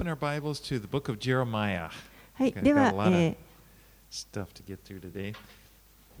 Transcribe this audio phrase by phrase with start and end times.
[0.00, 1.90] open our Bibles to the book of Jeremiah.
[2.32, 3.36] はい、ではえ
[4.10, 5.32] stuff to get through today.
[5.32, 5.36] ー、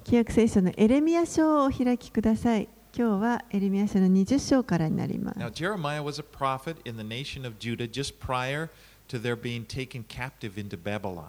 [0.04, 2.68] 旧約聖書のエレミア書をお開きください。
[2.94, 5.38] 今日はエレミア書の20章からになります。
[5.38, 8.68] Now, Jeremiah was a prophet in the nation of Judah just prior
[9.08, 11.28] to their being taken captive into Babylon.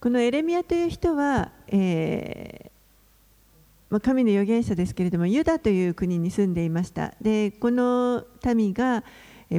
[0.00, 2.70] このエレミアという人は、えー
[3.90, 7.14] まあ、神の預言者ですけれども、ユダという国に住んでいました。
[7.20, 8.24] で、この
[8.54, 9.02] 民がえー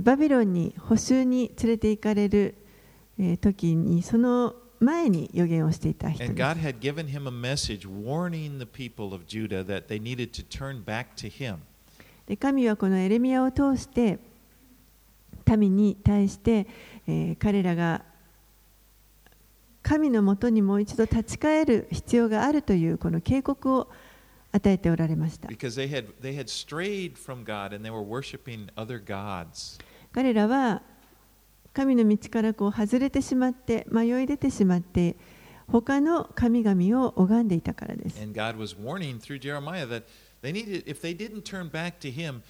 [0.01, 2.55] バビロンに捕囚に連れて行かれる
[3.19, 6.33] えー時に、その前に預言をしていた人です。
[6.33, 10.83] God had given him a message warning the people of Judah that they needed to turn
[10.83, 11.57] back to him.
[12.27, 14.19] で神はこのエレミアを通して
[15.57, 16.67] 民に対して、
[17.07, 18.03] えー彼らが
[19.81, 23.87] 神のもとにもう一度立ち返る必要があるというこの警告を
[24.51, 26.47] 与えておられました they had, they had.
[30.11, 30.81] 彼らは
[31.73, 35.15] 神の道からこう外れてしまって迷い出てしまって
[35.67, 40.03] 他の神々を拝んでいたからです And God was warning through Jeremiah that
[40.41, 42.41] they needed, if they didn't turn back to him,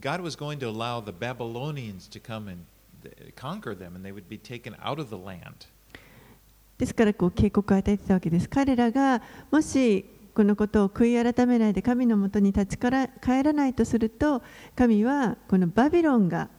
[0.00, 2.64] God was going to allow the Babylonians to come and
[3.34, 5.66] conquer them and they would be taken out of the land.
[6.78, 8.48] ですからこう警告を与えていたわけです。
[8.48, 10.04] 彼らがもし
[10.36, 14.42] このことを悔い改めないで神のもとに立ちから帰らないとすると
[14.76, 16.50] 神はこのバビロンが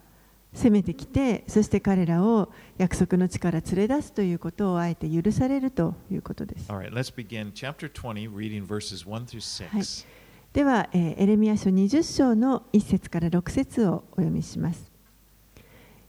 [0.52, 6.72] 攻めてきてそして彼らを約束の地から連れ出すということをあえて許されるということです。
[6.72, 10.08] Right, let's begin chapter 20, reading verses 1 through はい 6.
[10.54, 14.92] では、えーエレミア書20章の1節から6節をお読みします。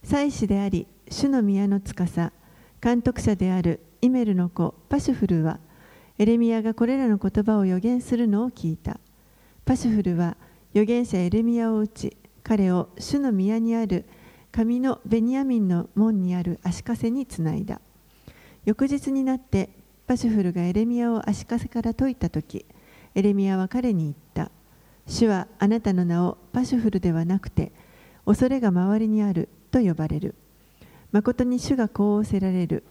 [0.02, 2.32] 祭司であり、主の宮の司、
[2.80, 5.60] 監督者であるイメルの子パシュフルは、
[6.18, 8.98] エレミアがこれらの言葉を予言するのを聞いた。
[9.64, 10.36] パシュフルは
[10.72, 14.04] 預言者エレミアを打ち、彼を主の宮にある
[14.50, 17.80] 神のベニヤミンの門にある足かせにつないだ。
[18.64, 19.70] 翌日になって
[20.08, 22.66] パシュフルがエレミアを足かせから解いたとき、
[23.14, 24.50] エレミアは彼に言った。
[25.06, 27.70] 主はあなたの名をパシュフルではなくて、
[28.26, 30.34] 恐れが周りにあると呼ばれる。
[31.12, 32.82] 誠に主がこう仰せられる。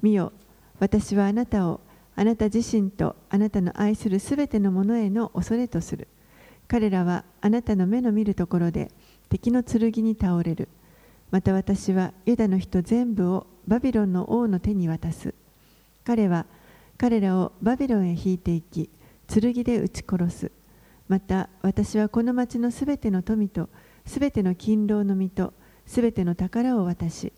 [0.00, 0.32] 見よ、
[0.78, 1.80] 私はあなたを
[2.20, 6.06] あなた自身とあなたの愛するすべてのものへの恐れとする。
[6.68, 8.90] 彼らはあなたの目の見るところで
[9.30, 10.68] 敵の剣に倒れる。
[11.30, 15.32] また私はユダの人全部をバビロンの王の手に渡す。
[16.04, 16.44] 彼は
[16.98, 18.90] 彼らをバビロンへ引いていき、
[19.26, 20.52] 剣で撃ち殺す。
[21.08, 23.70] また私はこの町のすべての富と
[24.04, 25.54] すべての勤労の実と
[25.86, 27.32] すべての宝を渡し、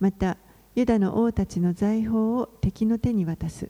[0.00, 0.38] また
[0.74, 3.68] ユダの王たちの財宝を敵の手に渡す。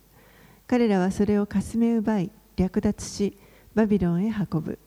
[0.66, 3.36] 彼らはそれをかすめ奪い、略奪し、
[3.74, 4.78] バビロンへ運ぶ。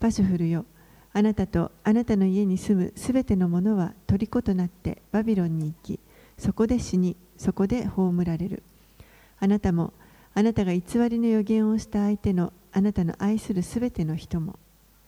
[0.00, 0.64] パシュフルよ、
[1.12, 6.00] あなたとあなたの家に住むすべてのものは虜となってバビロンに行き、
[6.38, 8.62] そこで死に、そこで葬られる。
[9.38, 9.92] あなたも、
[10.34, 14.58] あなたが偽りの予言をした相手のあなたの愛するすべての人も。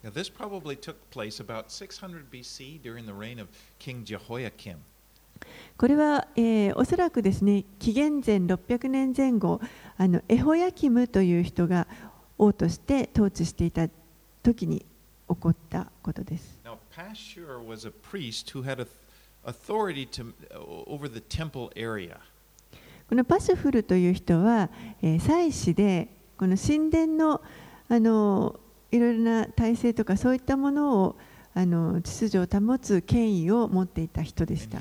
[0.05, 3.49] Now, this probably took place about 600 BC during the reign of
[3.79, 4.77] King Jehoiakim.
[5.77, 9.61] これは、えーおそらくですね紀元前600年前後
[9.97, 11.87] あのエホヤキムという人が
[12.39, 13.89] 王として統治していた
[14.43, 14.85] 時に
[15.29, 16.59] 起こったことです。
[16.65, 18.87] Now, Pashur was a priest who had
[19.45, 20.33] authority to,
[20.87, 22.17] over the temple area.
[23.09, 24.71] このパシュフルという人は、
[25.03, 27.41] えー祭司でこの神殿の
[27.89, 28.59] あの
[28.91, 31.17] いろいろな体制とかそういったものを
[31.55, 34.79] あの秩序を保つ権威を持っていた人でした。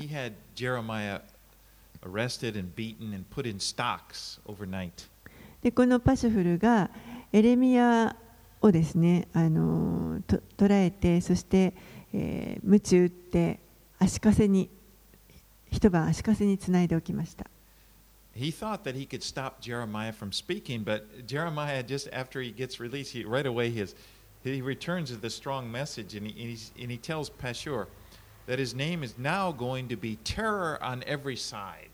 [5.62, 6.90] でこのパシュフルが
[7.32, 8.14] エレミア
[8.60, 11.72] をですねあのと捕らえてそして、
[12.12, 13.60] えー、鞭打って
[13.98, 14.68] 足かせに
[15.70, 17.46] 一晩足かせにつないでおきました
[18.36, 22.80] He thought that he could stop Jeremiah from speaking, but Jeremiah, just after he gets
[22.80, 23.94] released, he, right away his,
[24.52, 27.86] he returns with a strong message and he, and, he tells Pashur
[28.46, 31.90] that his name is now going to be terror on every side.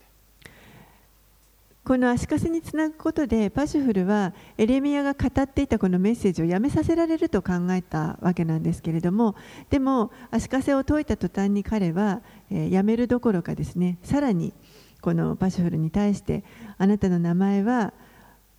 [1.83, 9.35] この足かせにつなぐことでパシュフルはエレミアが語っていたこのメッセージをやめさせられると考えたわけなんですけれども
[9.71, 12.21] でも足かせを解いた途端に彼は、
[12.51, 14.53] えーやめるどころかですねさらに
[15.01, 16.45] このパシュフルに対して
[16.77, 17.95] あなたの名前は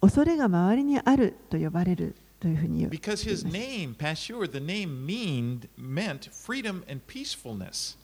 [0.01, 7.97] 恐れが周りにあると呼ばれるというふうに言う Because his name, Pashur, the name mean, meant freedom and peacefulness.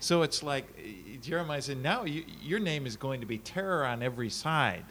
[0.00, 3.86] So it's like uh, Jeremiah said, now you, your name is going to be terror
[3.86, 4.84] on every side.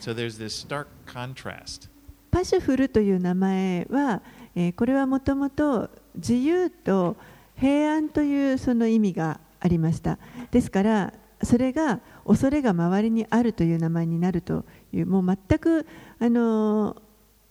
[0.00, 1.88] So there's this stark contrast.
[2.30, 4.22] パシュフルという名前は、
[4.54, 7.16] えーこれはもともと自由と
[7.56, 10.18] 平安というその意味がありました
[10.50, 11.12] ですから
[11.42, 15.86] それが恐れが周りにあるという名前になるというもう全く
[16.18, 16.96] あの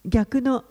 [0.06, 0.63] 逆の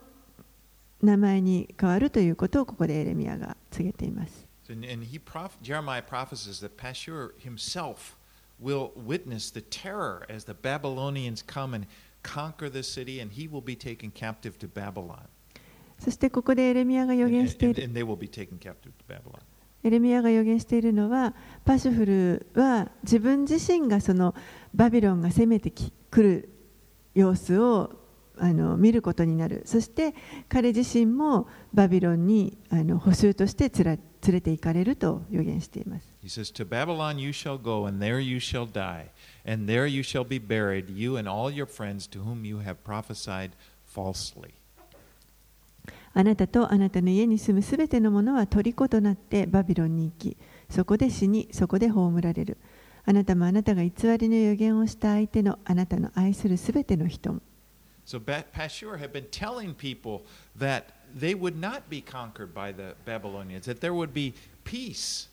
[1.03, 4.47] 名前に変わるということをここでエレミアが告げています。
[4.71, 8.17] And he proph Jeremiah prophesies that Pashur himself
[8.61, 11.87] will witness the terror as the Babylonians come and
[12.23, 15.29] conquer the city, and he will be taken captive to Babylon.
[15.99, 17.83] そしてここでエレミアが予言している。
[19.85, 21.35] エレミアが予言しているのは、
[21.65, 24.35] パシュフルは自分自身がその
[24.75, 25.73] バビロンが攻めて
[26.11, 26.49] くる
[27.15, 27.91] 様子を
[28.41, 29.63] あの見ることになる。
[29.65, 30.15] そして
[30.49, 36.07] 彼自身もバビロンにあの捕囚として連れ連れて行かれると予言しています。
[36.23, 39.07] He says, To Babylon you shall go, and there you shall die,
[39.47, 42.77] and there you shall be buried, you and all your friends to whom you have
[42.85, 43.51] prophesied
[43.95, 44.51] falsely.
[46.15, 50.37] あなたとあなたの家に住むすべてのものは虜となってバビロンに行き、
[50.69, 52.59] そこで死に、そこで葬られる。
[53.05, 57.41] あなたもあなたが偽りの予言をした相手のあなたの愛するすべての人も。
[58.09, 60.23] So Pashur had been telling people
[60.59, 60.85] that
[61.15, 64.33] they would not be conquered by the Babylonians, that there would be
[64.65, 65.29] peace.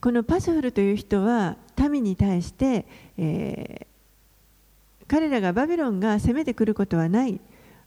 [0.00, 1.58] このパシュフルという人は
[1.90, 2.86] 民に対して、
[3.18, 7.40] えー、彼らがバビロンが攻めてくることはない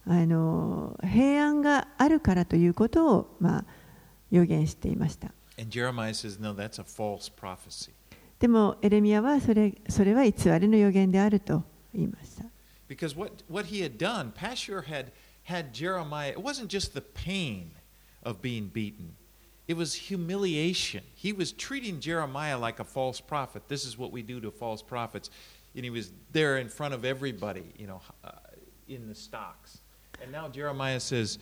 [0.05, 3.65] あの平安があるからということを、まあ、
[4.29, 5.31] 予言していました。
[5.57, 6.53] Says, no,
[8.39, 11.63] でもエレミアはそれそれは偽りの予言であると
[11.93, 12.40] 言いました。
[12.90, 15.12] Because what, what he had done, Pashur had,
[15.44, 17.72] had Jeremiah, it wasn't just the pain
[18.22, 19.16] of being beaten.
[19.68, 21.02] It was humiliation.
[21.14, 23.62] He was treating Jeremiah like a false prophet.
[23.68, 25.30] This is what we do to false prophets.
[25.74, 28.30] And he was there in front of everybody, you know, uh,
[28.88, 29.78] in the stocks.
[30.22, 31.38] And now Jeremiah says,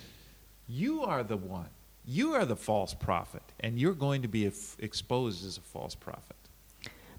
[0.66, 1.68] You are the one.
[2.06, 3.42] You are the false prophet.
[3.60, 6.36] And you're going to be exposed as a false prophet.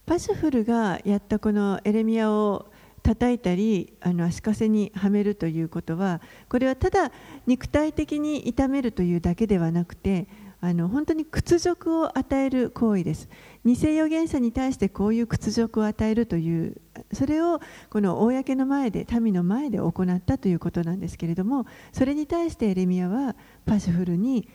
[0.06, 2.72] パシュフルがやったこのエレミアを
[3.03, 7.13] 叩いたりあの足かせにはめるということはこれはただ
[7.47, 10.29] 肉体的に痛めるというだけではなくて
[10.63, 13.29] あの本当に屈辱を与える行為です。
[13.65, 16.77] 偽預言者に対してこういう屈辱を与えるという
[17.13, 23.37] それをこの公の前で民の前で行ったということなんですけれどもそれに対してエレミアは
[23.67, 24.49] パシュフルに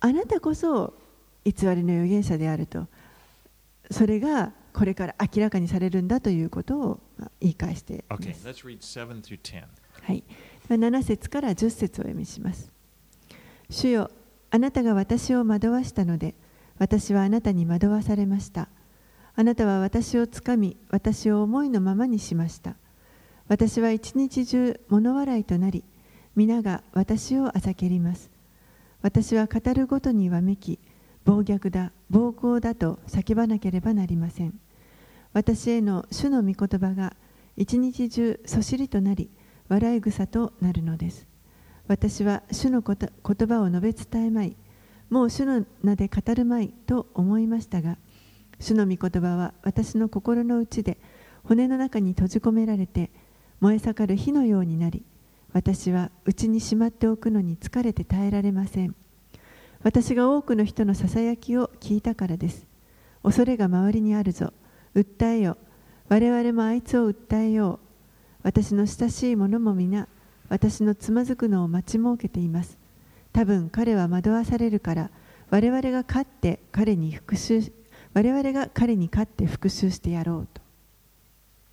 [0.00, 0.94] あなたこそ
[1.44, 2.86] 偽りの預言者であると
[3.90, 7.00] それがこれから明らかにされるんだということを
[7.40, 8.22] 言い返しています。
[8.22, 8.34] Okay,
[10.02, 10.24] はい、
[10.68, 12.72] 7節から10節を読みします。
[13.70, 14.10] 主よ
[14.50, 16.34] あなたが私を惑わしたので、
[16.78, 18.68] 私はあなたに惑わされました。
[19.34, 22.76] あなたは私をつかみ、私を思いのままにしました。
[23.48, 25.84] 私は一日中物笑いとなり、
[26.36, 28.30] 皆が私をあざけります。
[29.00, 30.78] 私は語るごとにわめき、
[31.24, 34.52] 暴虐だ、暴行だと叫ばなければなりません。
[35.32, 37.16] 私への主の御言葉が
[37.56, 39.30] 一日中そしりとなり、
[39.68, 41.26] 笑い草となるのです。
[41.88, 44.56] 私は主の言葉を述べ伝えまい、
[45.08, 47.96] もう主の名で語るまいと思いましたが、
[48.60, 50.98] 主の御言葉は私の心の内で
[51.44, 53.10] 骨の中に閉じ込められて
[53.60, 55.02] 燃え盛る火のようになり、
[55.54, 58.94] 私は内にしまっておくのに疲れて耐えられません。
[59.82, 62.66] 私が多くの人のささやきを聞いたからです。
[63.22, 64.52] 恐れが周りにあるぞ。
[64.94, 65.56] 訴えよ。
[66.08, 67.78] 我々もあいつを訴えよう。
[68.42, 70.08] 私の親しい者も皆、
[70.48, 72.78] 私のつまずくのを待ち設けています。
[73.32, 75.10] 多分彼は惑わされるから、
[75.50, 77.62] 我々が勝って彼に復讐
[78.14, 80.60] 我々が彼に勝って復讐してやろうと。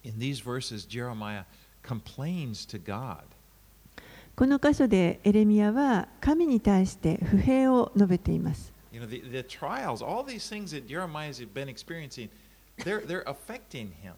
[0.03, 1.43] In these verses, Jeremiah
[1.83, 3.17] complains to God.
[4.39, 8.71] この箇所でエレミアは神に対して不平を述べています。
[8.89, 12.29] You know, the, the trials, all these things that Jeremiah has been experiencing,
[12.85, 14.13] they're, they're affecting him.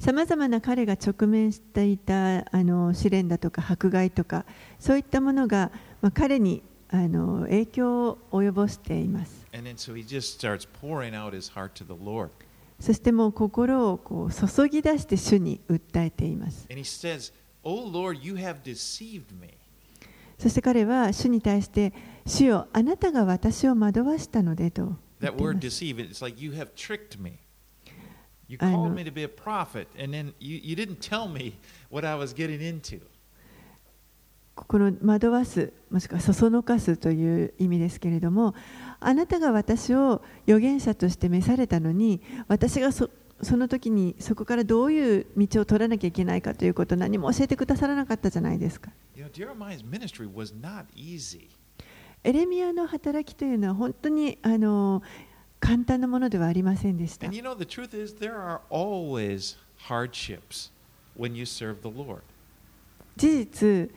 [0.00, 4.44] さまざまな彼が直面していたあの試練だとか迫害とか
[4.80, 5.70] そういったものが、
[6.00, 9.46] まあ、彼にあの影響を及ぼしています。
[12.80, 16.66] そしてもう心をこう注ぎ出して主に訴えています。
[16.68, 17.32] Says,
[20.38, 21.92] そして彼は主に対して、
[22.26, 24.96] 主よあなたが私を惑わしたのでと。
[28.48, 28.66] 言って。
[34.54, 38.54] この惑わす、もしくはそそのかすという意味ですけれども、
[39.00, 43.08] あなたが私を預言者として召されたのに、私がそ
[43.42, 48.90] その時にそこからどういう道を取らなきゃいけないかということを何も教えてくださらなかったじゃないですか。
[52.24, 55.02] エレミアの働きというのは本当にあの
[55.58, 57.26] 簡単なものではありませんでした。
[57.26, 57.56] You know,
[59.20, 59.56] is,
[60.28, 60.38] you.
[63.16, 63.90] 事実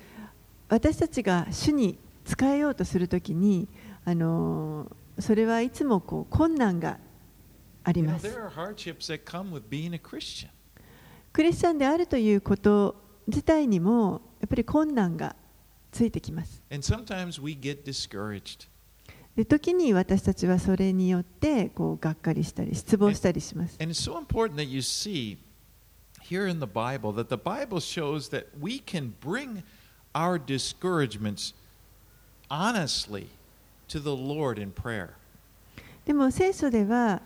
[0.67, 3.67] 私たちが主に仕えようとするときに
[4.03, 6.97] あのそれはいつもこう困難が
[7.85, 8.27] あります。
[11.31, 12.95] クリスチャンであるということ
[13.27, 15.35] 自体にもやっぱり困難が
[15.91, 16.63] ついてきます。
[19.35, 23.77] で時に私たちはそれによってこうがっかりしたり失望したりします。
[26.27, 29.61] Here in the Bible that the Bible shows that we can bring
[30.15, 31.53] our discouragements
[32.49, 33.27] honestly
[33.89, 35.09] to the Lord in prayer.
[36.03, 37.21] でも聖書では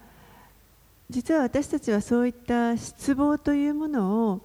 [1.10, 4.42] 実は私たちはそういった失望というものを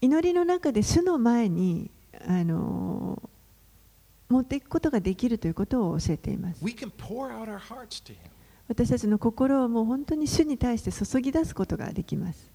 [0.00, 1.90] 祈りの中で主の前に
[2.26, 3.22] あの
[4.28, 6.64] 持っていくことができるということを教えています。
[8.66, 12.50] 私たちの心をもう本当に主に対して注ぎ出すことができます。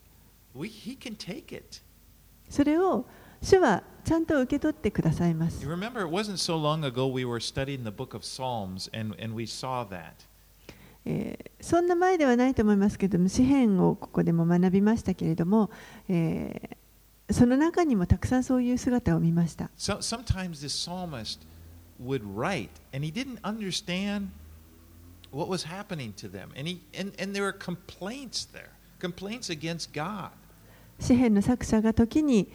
[2.50, 3.06] それを
[3.42, 5.64] 主はちゃんと受け取ってくださいます。
[11.10, 15.70] えーそんな前ではないと思いますけれども詩篇をここでも学びましたけれども、
[16.08, 16.78] えー
[17.32, 19.70] その中にもたくさんそういう姿を見ました。
[19.78, 21.42] So, sometimes this psalmist
[22.04, 24.30] would write and he didn't understand
[25.32, 26.50] what was happening to them.
[26.58, 30.32] And, he, and, and there were complaints there, complaints against God.
[31.00, 32.52] 詩篇の作者が時に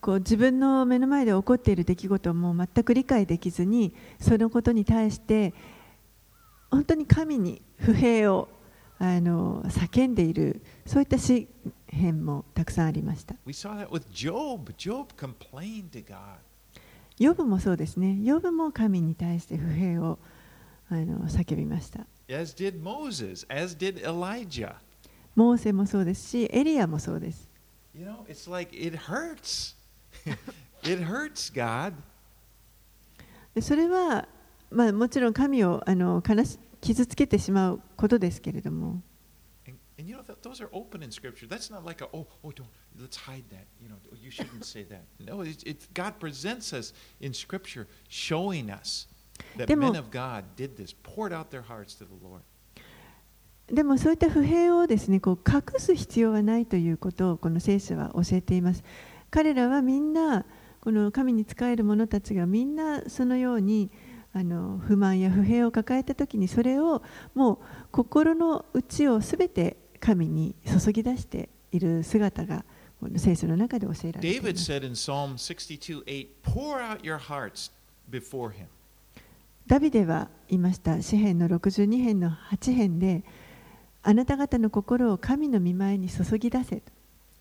[0.00, 5.54] こう自分の目の前で起こっている出来事をもう全く理解できずにそのことに対して
[6.74, 8.48] 本当に神に不平を
[8.98, 11.46] あの叫んでいるそういった詩
[11.86, 13.36] 篇もたくさんありました。
[17.16, 18.18] ヨブもそうですね。
[18.24, 20.18] ヨブも神に対して不平を
[20.90, 22.00] あの叫びました。
[22.28, 24.74] As did Moses, as did Elijah.
[25.36, 27.48] モーセもそうですし、エリアもそうです。
[27.94, 29.76] You know, it's like it hurts.
[30.82, 31.94] it hurts God.
[33.54, 34.26] でそれは、
[34.72, 39.00] まあ、もちろん神をあの悲し傷つけてしまうことですけれども。
[53.66, 55.34] でも,そういった不平をですね隠
[55.78, 58.84] す必要はないということをこの聖書は教えています。
[59.30, 60.44] 彼らはみんな、
[60.82, 63.90] この神に仕える者たちがみんなそのように、
[64.36, 67.04] あの不満や不平を抱えたときにそれを
[67.36, 67.58] もう
[67.92, 72.64] 心の内を全て神に注ぎ出している姿が
[73.16, 74.68] 聖書の中で教えられています。
[79.66, 83.22] ダビデは言いました、詩篇の62編の8編で、
[84.02, 86.82] あなた方の心を神の見前に注ぎ出せ。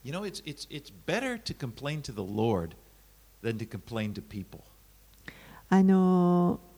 [0.03, 2.75] You know, it's, it's, it's better to complain to the Lord
[3.41, 4.61] than to complain to people.
[5.69, 6.72] あのー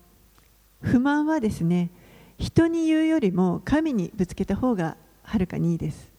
[0.81, 1.89] 不満はですね、
[2.37, 6.09] 人に言うよりも神にぶつけた方がはるかにいいです。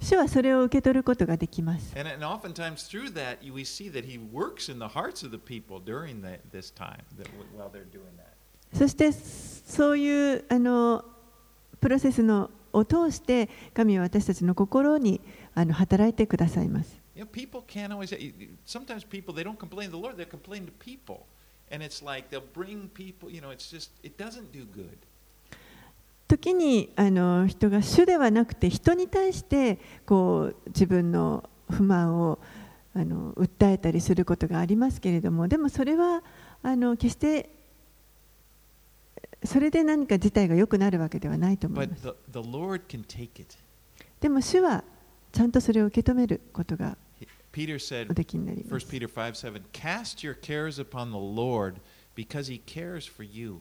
[0.00, 1.92] 主はそれを受け取ることができます。
[8.74, 11.04] そしてそういうあの
[11.80, 15.20] プロセスのを通して神は私たちの心に
[15.54, 17.00] あの働いてくださいます。
[21.70, 23.30] And it's like they'll bring people.
[23.30, 24.96] You know, it's just it doesn't do good.
[26.28, 32.38] 時にあの人が主ではなくて人に対してこう自分の不満を
[32.94, 36.22] あの訴えたりすることがありますけれどもでもそれは
[36.64, 37.50] あの決して
[39.44, 42.14] それで何か事態が良くなるわけではないと思います.
[44.20, 44.82] でも主は
[45.30, 46.96] ちゃんとそれを受け止めることが
[47.56, 51.76] Peter お said, できになりま1す Peter 5 7, cast your cares upon the Lord
[52.14, 53.60] because he cares for you.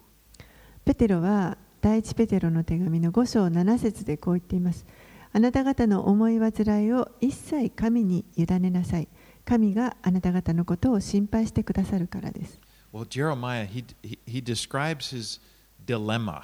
[0.84, 4.86] ペテロは第一ペテロの手紙の5章7節でこう言っています
[5.32, 9.08] あなた方の思い煩いを一切神に委ねなさい
[9.46, 12.60] 神があなた方のことを心配してくださるからです
[12.94, 15.42] Well, Jeremiah, he, he, he describes his
[15.86, 16.44] dilemma.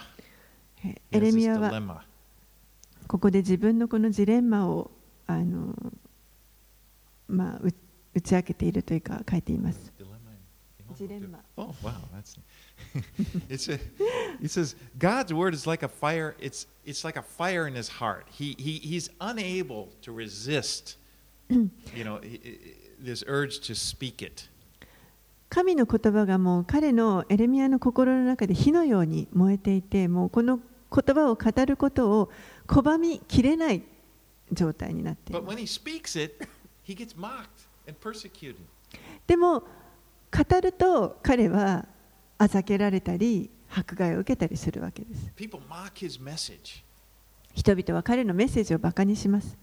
[1.11, 2.03] エレミアは.
[3.07, 4.91] ここで自分のこのジレンマを
[5.27, 5.73] あの、
[7.31, 7.73] まあ、う
[8.13, 9.91] 打ち明けているというか書いています。
[10.97, 11.19] Dilemma.
[11.19, 11.39] Dilemma.
[11.55, 11.93] Oh, wow.
[12.13, 12.37] That's
[13.49, 13.79] it's a,
[14.41, 16.35] he says God's word is like a fire.
[16.39, 18.25] It's it's like a fire in his heart.
[18.29, 20.97] He he he's unable to resist.
[21.49, 22.19] you know,
[22.99, 24.49] this urge to speak it.
[25.49, 32.29] 神の言葉がもう彼のエレミアの心の中で火のように燃えていてもうこの言葉を語ることを
[32.67, 33.83] 拒みきれない
[34.53, 35.81] 状態になっています
[39.27, 41.85] でも語ると彼は
[42.37, 45.31] あざけられたり迫害を受けたりするわけです。
[47.53, 49.57] 人々は彼のメッセージをバカにします。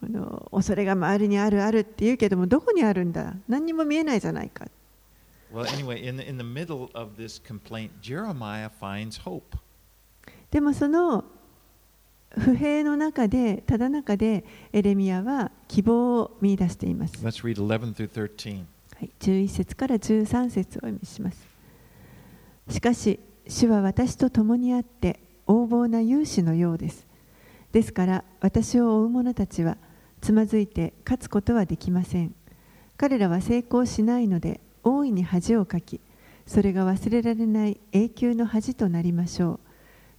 [0.00, 3.34] この恐れが周りにあるあるって言うけども、どこにあるんだ？
[3.48, 4.66] 何にも見えないじゃないか。
[10.52, 11.24] でもその
[12.28, 18.64] 不平の中でただ中でエレミアは希望を見出しています、Let's read 11 through 13.
[18.96, 21.44] はい、11節から13節をお読みします。
[22.68, 23.18] しかし
[23.48, 25.18] 主は私と共にあって
[25.48, 27.06] 横暴な勇士のようです。
[27.72, 29.78] ですから私を追う者たちは
[30.20, 32.34] つまずいて勝つことはできません。
[32.98, 36.00] 彼らは成功しないので大いに恥をかき
[36.46, 39.71] それが忘れられない永久の恥となりましょう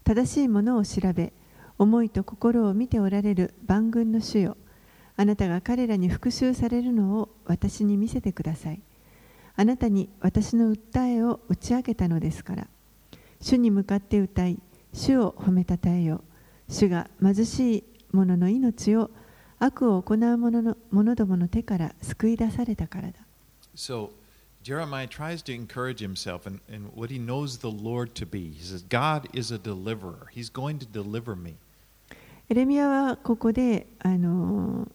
[0.04, 1.34] 正しいものを調べ
[1.78, 4.58] 思いと心を見ておられる万軍の主よ。
[5.16, 8.82] あなたが彼らに復讐されるのを私に見せてください。
[9.56, 12.68] あなたに私の訴えを打ち明けたのですから。
[13.40, 14.58] 主に向かって歌い
[14.94, 16.24] 主を褒めたたえよ。
[16.70, 19.12] 主が貧しい者の命を
[19.60, 23.14] 悪を行う者の者どもの手から救い出されたからだ。
[23.76, 24.10] So
[24.64, 28.52] Jeremiah tries to encourage himself in, in what he knows the Lord to be.
[28.52, 30.28] He says, God is a deliverer.
[30.32, 31.58] He's going to deliver me.
[32.50, 34.88] エレミアはここで、あの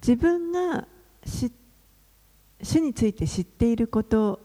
[0.00, 0.86] 自分が
[1.26, 1.52] 知
[2.62, 4.40] 主について知っていること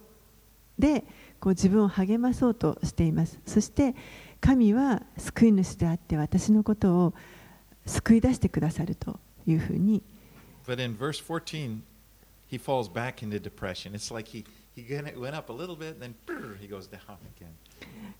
[0.77, 1.03] で
[1.39, 3.96] こう自分を励まそうとしていますそして
[4.39, 7.13] 神は救い主であって私のことを
[7.86, 10.03] 救い出してくださるというふうに
[10.65, 11.82] But in verse 14,
[12.54, 13.96] he falls back into depression.
[13.96, 14.46] It's like he,
[14.76, 14.86] he
[15.18, 16.14] went up a little bit, then
[16.62, 17.54] he goes down again.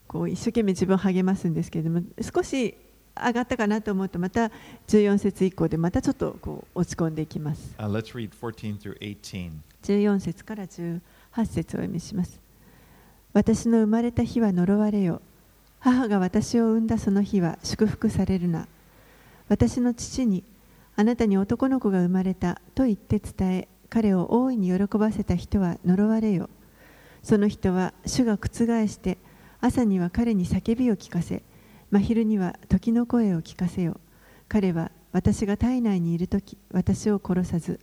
[0.08, 2.76] こう一生懸命自分を励ますんですけれども少し
[3.16, 4.52] 上がったかなと思うとまた
[4.88, 9.52] 14節以降でまたちょっとこう落ち込んでいきます Uh, let's read 14 through 18.
[9.84, 11.00] 14節から18
[11.46, 12.40] 節をお読みします
[13.34, 15.22] 私の生まれた日は呪われよ
[15.80, 18.68] 母が私を産んだその日は祝福されるな
[19.48, 20.44] 私の父に
[20.96, 26.50] あなたに男の子が生まれたと言って伝え彼を大いに喜ばせた人は呪われよ。
[27.22, 28.50] その人は主が覆
[28.88, 29.20] して
[29.62, 31.44] 朝には彼に叫びを聞かせ
[31.92, 34.00] 真昼には時の声を聞かせよ。
[34.50, 37.80] 彼は私が体内にいる時私を殺さず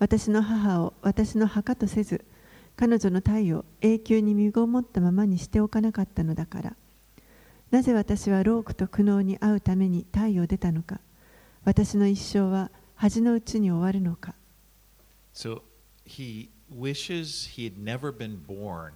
[0.00, 2.24] 私の母を私の墓とせず
[2.74, 6.76] 彼女の体を永久に身ごもったままにしておかなかったのだから。
[7.70, 10.98] なぜ私は労苦と苦悩に遭うために体を出たのか。
[11.62, 14.34] 私の一生は恥のうちに終わるのか。
[15.34, 15.62] So
[16.04, 18.92] he wishes he had never been born.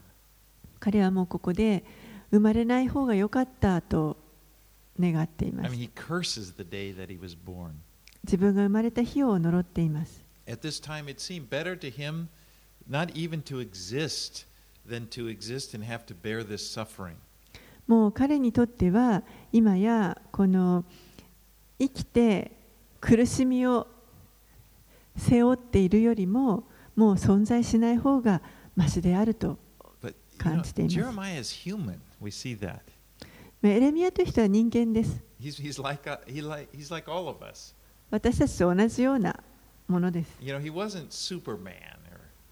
[0.80, 1.84] 彼はもうここで
[2.30, 4.16] 生まれない方が良かったと
[5.00, 7.70] 願っていま I す mean, he curses the day that he was born.
[8.24, 12.28] 自分が生まれた日を呪っています At this time, it seemed better to him
[12.88, 14.46] not even to exist
[14.88, 17.14] than to exist and have to bear this suffering.
[17.86, 19.22] もう彼にとっては
[19.52, 20.84] 今やこの
[21.78, 22.52] 生きて
[23.00, 23.86] 苦しみを
[25.18, 26.64] 背負っているよりも、
[26.96, 28.40] もう存在しない方が
[28.74, 29.58] マシであると
[30.38, 30.98] 感じています。
[33.62, 35.20] エレミアという人は人間です。
[38.10, 39.38] 私たちと同じような
[39.88, 40.38] ものです。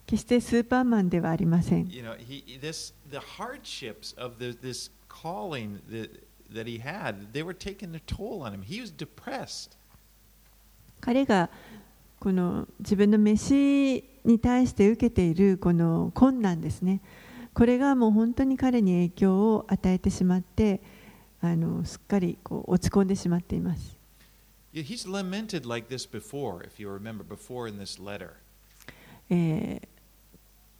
[0.07, 1.89] 決してスーパーマンではありません。
[5.09, 6.11] Calling that,
[6.53, 8.63] that he had, they were taking their toll on him.
[8.63, 9.77] He was depressed.
[12.27, 17.01] この自分の飯に対して受けているこの困難ですね。
[17.55, 20.81] これがもう本当に彼に影響を与えてしまって
[21.41, 23.97] あのすっかりこう落ち込んでしまっています。
[24.75, 28.31] Yeah, He's lamented like this before, if you remember, before in this letter.
[29.31, 29.89] えー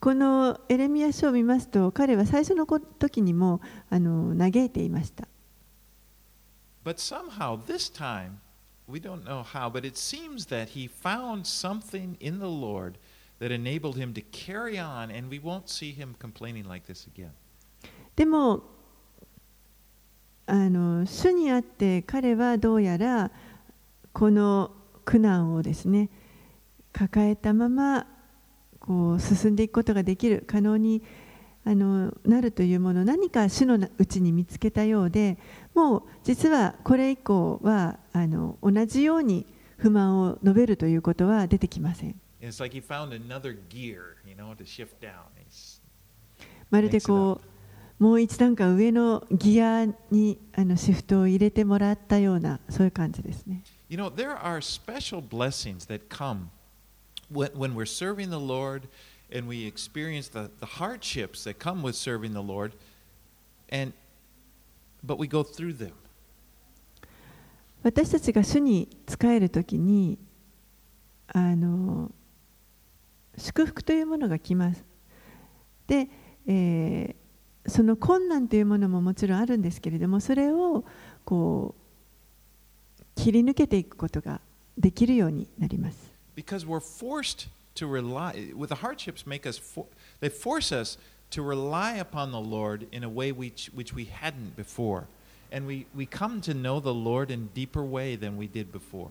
[0.01, 5.29] このエレミア書を見ますと彼は最初の時にもあの嘆いていました。
[6.85, 8.39] But somehow, this time,
[8.89, 12.99] we don't know how, but it seems that he found something in the Lord
[13.39, 17.33] that enabled him to carry on, and we won't see him complaining like this again.
[18.15, 18.63] でも
[20.47, 23.31] あの主にあって彼はどうやら
[24.13, 24.71] この
[25.05, 26.09] 苦難をですね
[26.93, 28.07] 抱えたまま
[28.81, 31.03] こう進んでいくことができる可能に
[31.69, 35.37] あのなるというもの何か主のうちに見つけたようで
[35.75, 39.45] もう実はこれ以降はあの同じように
[39.77, 42.15] 不満を述べるということは出てきません。
[46.71, 47.41] まるでこ
[48.01, 53.65] うもう一段階上のギアにあのシフトを入れてもらったようなそういう感じですね。
[59.33, 62.73] And we experience the, the hardships that come with serving the Lord,
[63.69, 63.93] and
[65.03, 65.93] but we go through them.
[67.83, 70.19] 私たちが主に仕えるときに
[71.29, 72.11] あの
[73.37, 74.85] 祝福というものが来ます。
[75.87, 76.09] で、
[76.47, 77.27] えー
[77.69, 80.85] その困難というものももちろんあるんですけれどもそれを
[81.25, 81.75] こ
[83.01, 84.41] う切り抜けていくことが
[84.79, 85.99] できるようになります。
[86.37, 89.87] Because we're forced to rely, with the hardships make us, for,
[90.21, 90.99] they force us
[91.31, 95.07] to rely upon the Lord in a way which, which we hadn't before.
[95.53, 99.11] And we, we come to know the Lord in deeper way than we did before.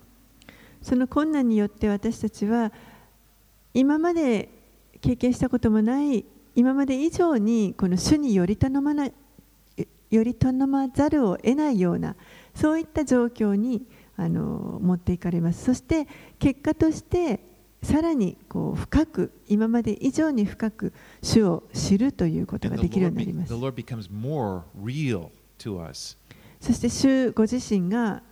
[0.81, 2.71] その困難によって私たちは
[3.73, 4.49] 今まで
[5.01, 6.23] 経験したこともない
[6.55, 9.09] 今まで以上にこの主により頼まな
[10.11, 12.15] より頼まざるを得ないような
[12.53, 13.83] そういった状況に
[14.15, 16.07] あの持っていかれますそして
[16.39, 17.39] 結果として
[17.83, 23.53] さらにこう深く今まで以上に深く主を知るということができるようになります.
[26.59, 28.23] そして主ご自身が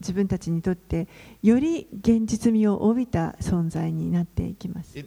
[0.00, 1.06] 自分たちにとって
[1.42, 4.98] より現実味を帯びた存在になっていきます.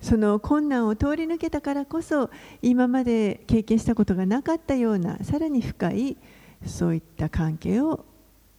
[0.00, 2.30] その困難を通り抜けたからこそ
[2.62, 6.16] 今まで経験したことがなかったようなさらに深い
[6.64, 8.04] そういった関係を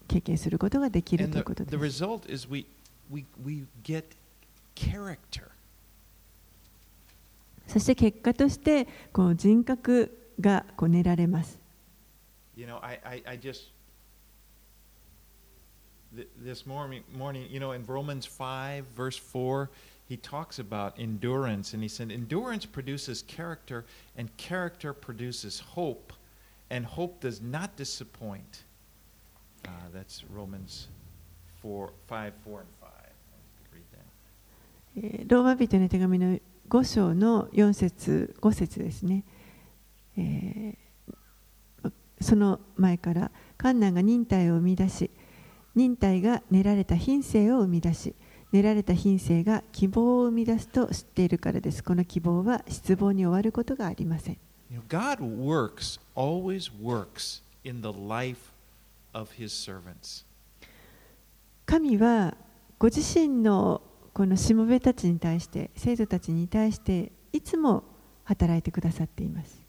[0.10, 1.72] 経験することができるということです。
[7.68, 11.60] そして結果としてこう人格がこう練られます。
[12.58, 13.70] You know, I, I, I just,
[16.14, 19.70] th- this morning, morning, you know, in Romans 5, verse 4,
[20.10, 23.86] he talks about endurance, and he said, Endurance produces character,
[24.18, 26.12] and character produces hope,
[26.70, 28.64] and hope does not disappoint.
[29.66, 30.88] Uh, that's Romans
[31.62, 32.90] 4, 5, 4, and 5.
[33.74, 34.06] Read that.
[34.96, 39.24] えーローマ人の手紙の5章の4節5節ですね、
[40.18, 40.90] えー
[42.22, 45.10] その前から観難が忍耐を生み出し
[45.76, 48.16] 忍耐が練られた品性を生み出し
[48.52, 54.38] 練られた品性が希望を生み出すと知っているからですこの希望は失望に終わることがありません
[54.88, 58.52] God works, always works in the life
[61.66, 62.36] 神は
[62.78, 63.82] ご自身の
[64.14, 67.84] このしもべたちに対して、生徒たちに対して、いつも
[68.24, 69.62] 働いてくださっています。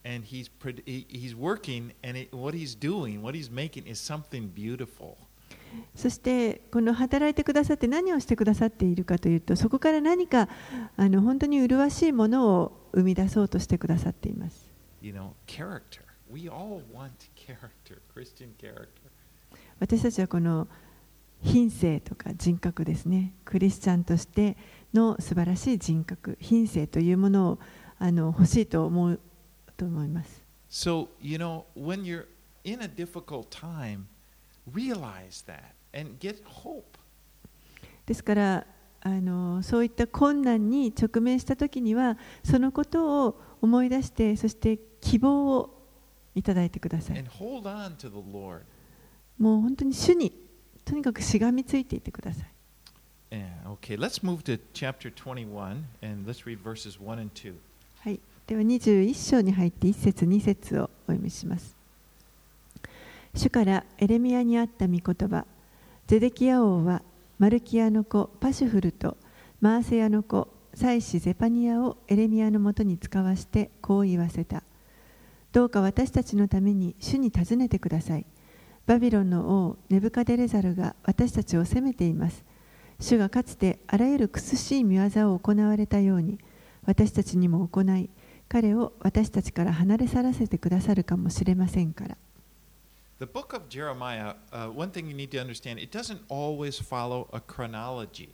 [5.95, 10.49] そしてこの働いてくださって何をしてくださっているかというとそこから何か
[10.97, 14.69] あの本当に麗しいものを生み出そうとしてくださっています。
[19.81, 20.69] 私たちはこの
[21.43, 24.57] 品性とか人格ですねクリスチャンとして
[24.93, 27.59] の素晴らしい人格品性というものを
[27.99, 29.21] あの欲しいと思う
[29.77, 30.43] と思います。
[30.71, 32.27] So, you know, when you're
[32.65, 34.05] in a difficult time,
[34.71, 36.83] realize that and get hope.
[38.07, 38.67] ですから
[39.03, 45.87] あのそういった困難に直面した時にはそのことを思い出してそして希望を
[46.35, 48.63] いただいてください And hold on to the Lord.
[49.41, 50.33] もう本当に主に
[50.85, 52.47] とにかくしがみついていてください。
[53.31, 57.55] Yeah, okay, let's move to chapter 21 and let's read verses 1 and 2.
[58.01, 61.75] はい、では21章に入って1節2節をお読みします。
[63.35, 65.47] 主からエレミアにあった御言葉
[66.07, 67.03] ゼデキヤ王は
[67.39, 69.17] マルキアの子パシュフルと
[69.61, 74.63] マーセヤの子祭司ゼパニアをエレミアのもとに使わしてこう言わせた。
[75.53, 78.27] どうか私たちのために主に尋ねてください
[78.87, 82.45] バビロンの王ネブカデレザルが私たちを責めています
[82.99, 86.39] 主がかつてあらゆる苦しい見業を行われたように
[86.87, 88.11] 私たちにも行い
[88.49, 92.17] 彼を私たちから離れ去らせてくださるかもしれませんから
[93.21, 97.29] The book of Jeremiah, uh, one thing you need to understand, it doesn't always follow
[97.35, 98.31] a chronology.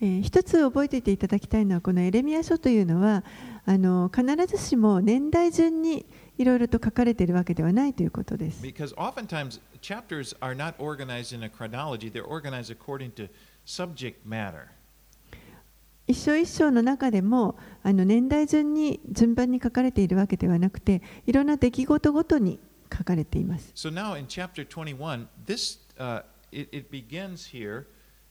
[0.00, 3.24] えー一つ覚えておいていただきたいのはこのエレミア書というのは
[3.64, 6.06] あの必ずしも年代順に
[6.38, 8.62] いろいろと書かれているわけではないということです。
[8.62, 13.28] Because oftentimes chapters are not organized in a chronology, they're organized according to
[13.66, 14.68] subject matter.
[16.06, 22.58] 一章一章の中でもあの年代順に順番に書かれているわけではなくていろんな出来事ごとに
[22.90, 23.72] 書かれています。
[23.74, 27.86] So now in chapter 21, this uh, it, it begins here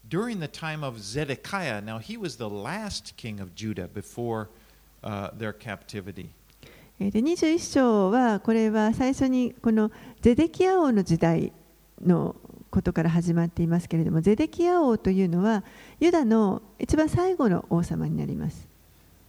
[0.09, 1.81] during the time of Zedekiah.
[1.81, 4.47] Now he was the last king of Judah before
[5.03, 6.29] uh, their captivity.
[6.99, 11.53] えーで21章はこれは最初にこのゼデキア王の時代
[12.01, 12.35] の
[12.71, 15.63] ことから始まっていますけれどもゼデキア王というのは
[15.99, 18.67] ユダの一番最後の王様になります。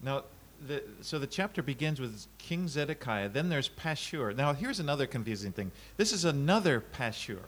[0.02, 0.22] Now,
[0.66, 3.28] the, so the chapter begins with King Zedekiah.
[3.28, 4.34] Then there's Pashur.
[4.34, 5.70] Now, here's another confusing thing.
[5.98, 7.40] This is another Pashur,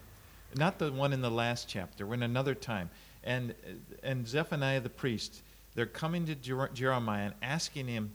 [0.54, 2.06] not the one in the last chapter.
[2.06, 2.90] We're in another time.
[3.24, 3.54] And,
[4.02, 5.42] and Zephaniah the priest,
[5.74, 8.10] they're coming to Jer- Jeremiah and asking him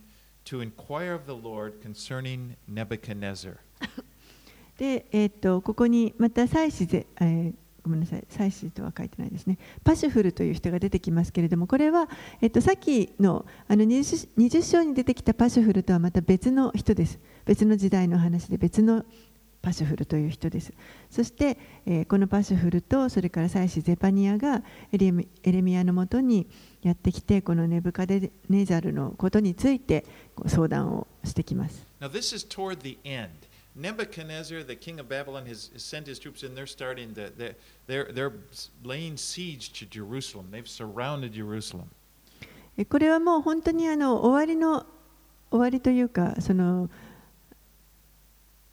[0.46, 3.58] to inquire of the Lord concerning Nebuchadnezzar.
[4.78, 7.54] で、えー、とここにまた祭司ぜ、えー
[7.86, 12.08] ごめんなさい祭司とは書いてないですねパシュフルという人が出てきますけれどもこれは、
[12.42, 19.04] えー、とさっきのあの 20, 20章に出てきたパシュフルとはまた別の人です別の時代の話で別の
[19.66, 20.72] パシュフルという人です
[21.10, 26.46] そして、えーこのパシュフルとそれから祭司ゼパニアがエレミエレミアのもとに
[26.84, 30.04] やってきてこのネブカデネザルのことについて
[30.46, 33.30] 相談をしてきます Now, this is toward the end.
[33.74, 37.32] Nebuchadnezzar, the king of Babylon, has, sent his troops and they're starting to,
[37.88, 38.32] they're, they're,
[38.84, 40.46] laying siege to Jerusalem.
[40.52, 41.88] They've surrounded Jerusalem.
[42.78, 44.86] えこれはもう本当にあの終わりの
[45.50, 46.88] 終わりというかその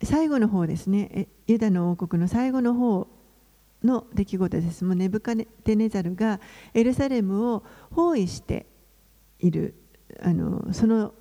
[0.05, 3.07] 最後の方ですねユダの王国の最後の方
[3.83, 6.39] の出来事ですもうネブカデネザルが
[6.73, 8.65] エルサレムを包囲して
[9.39, 9.75] いる
[10.21, 11.13] あのその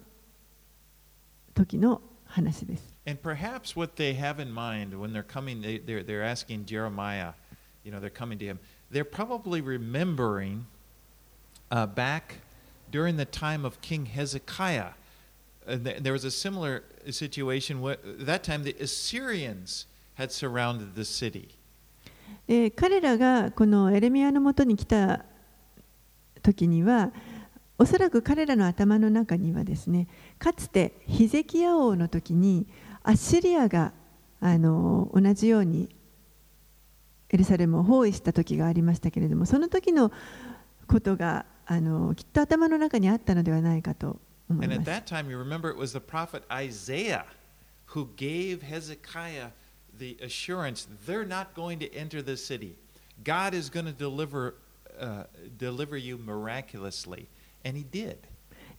[1.55, 6.67] 時の話です And perhaps what they have in mind when they're coming, they, they're, they're asking
[6.67, 7.33] Jeremiah,
[7.83, 8.61] you know, they're coming to him,
[8.93, 10.67] they're probably remembering
[11.73, 12.37] uh, back
[12.93, 14.93] during the time of King Hezekiah.
[15.67, 17.81] Uh, th- there was a similar situation.
[17.81, 21.49] Where, that time, the Assyrians had surrounded the city.
[22.47, 25.25] で彼らがこのエレミアのもとに来た
[26.43, 27.13] 時には
[27.79, 32.67] おそらく彼らの頭の中にはですねかつてヒゼキヤ王の時に
[33.03, 33.93] アッシリアが
[34.41, 35.89] あの同じように
[37.31, 40.13] エルサレムを包囲した時がありましたけれどもその時の
[40.87, 44.19] ことがあのきっと頭の中にあったのではないかと
[44.53, 44.91] 思い And ま at す。
[44.91, 47.25] that time, you remember it was the prophet Isaiah
[47.95, 49.51] who gave Hezekiah
[49.99, 52.77] the assurance they're not going to enter the city.
[53.25, 54.55] God is going to deliver,
[54.99, 55.25] uh,
[55.59, 57.27] deliver you miraculously.
[57.65, 58.17] And he did.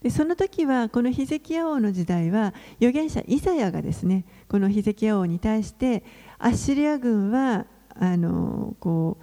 [0.01, 6.03] でその時はこのヒゼキヤ王の時代は預言者イザヤがですねこのヒゼキヤ王に対して
[6.39, 9.17] アッシリア軍はあのこ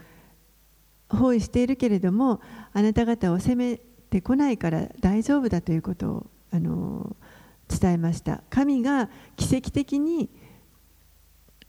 [1.13, 2.41] う包囲しているけれども
[2.73, 7.17] あなた方を攻めてこないから大丈夫だということをあの
[7.69, 10.29] 伝えました神が奇跡的に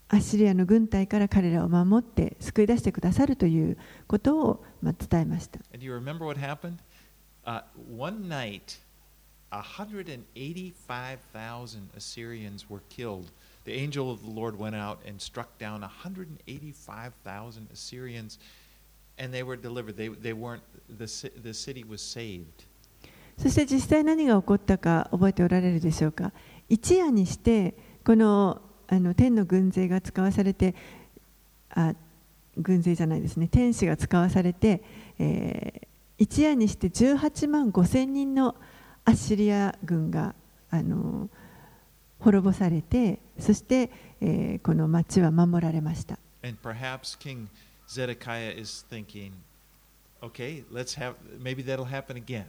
[0.08, 6.78] アッシリアの軍隊から彼らを守って救い出してくださるということを、まあ、伝えました And you remember what happened?
[7.44, 8.78] Uh, one night,
[9.50, 13.30] 185,000 Assyrians were killed.
[13.64, 18.38] The angel of the Lord went out and struck down 185,000 Assyrians,
[19.18, 19.96] and they were delivered.
[19.96, 21.06] They, they weren't, the,
[21.42, 22.64] the city was saved.
[23.38, 26.32] そして実際何が起こったか覚えておられるでしょうか？
[26.68, 30.74] 一夜にしてこのあの天の軍勢が使わされて
[31.70, 31.94] あ
[32.56, 33.48] 軍勢じゃないですね。
[33.48, 34.82] 天使が使わされて、
[35.18, 35.86] えー
[36.18, 38.54] 一夜にして18万5千人の
[39.04, 40.36] アッシリア軍が
[40.70, 41.28] あの
[42.20, 43.90] 滅ぼされてそして、
[44.20, 46.18] えーこの町は守られました。
[46.44, 47.48] And perhaps King
[47.88, 49.32] Zedekiah is thinking,
[50.22, 52.44] okay, let's have, maybe that'll happen again.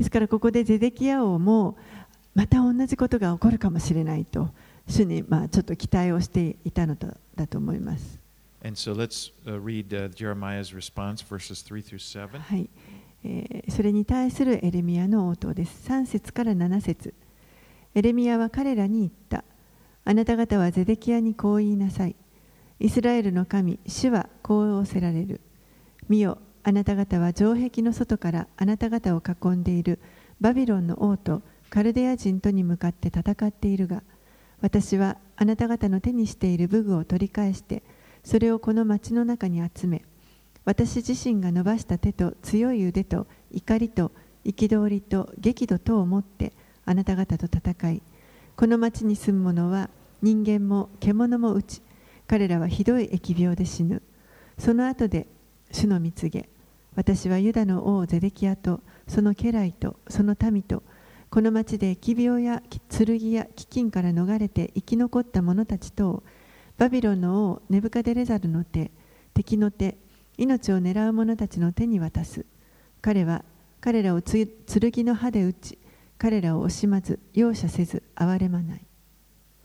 [0.00, 1.76] ですからここでゼデキヤ王も
[2.34, 4.48] また同じことが起こるかもしれないと
[4.88, 8.18] 主にまあちょっと期待をしていたのだだと思います。
[8.64, 12.38] And so let's uh, read uh, Jeremiah's response, verses 3 through 7.
[12.38, 12.70] はい
[13.24, 15.90] えーそれに対するエレミアの応答です。
[15.90, 17.12] 3節から7節
[17.94, 19.44] エレミアは彼らに言った。
[20.06, 22.16] あなた方はゼデキヤにこう言いなさい。
[22.78, 25.42] イスラエルの神、主はこう仰せられる。
[26.08, 29.98] 見よ、あなた方は城壁の外からあなた方を囲んでいる
[30.40, 34.02] バビロンの王とカルデア人とに向かって戦っているが、
[34.60, 37.82] 私はあなた方の手にしている武具を取り返して、
[38.24, 40.02] それをこの町の中に集め、
[40.64, 44.12] 私自身が伸ばした手と強い腕と怒りと
[44.44, 46.52] 憤りと激怒とを持って
[46.84, 48.02] あなた方と戦い
[48.56, 49.90] この町に住む者は
[50.22, 51.82] 人間も獣も打ち
[52.26, 54.02] 彼らはひどい疫病で死ぬ。
[54.58, 55.26] その後で
[55.70, 56.48] 主の蜜げ。
[56.94, 60.82] 私はユダの王ゼデキヤとその家来とその民と
[61.30, 66.24] この町で疫病や剣や飢饉から逃れて生き残った者たちと
[66.76, 68.90] バビロンの王ネブカデレザルの手
[69.32, 69.96] 敵の手
[70.36, 72.44] 命を狙う者たちの手に渡す。
[73.00, 73.44] 彼は
[73.80, 75.78] 彼らをつ剣の刃で打ち
[76.18, 78.84] 彼らを惜しまず容赦せず憐れまない。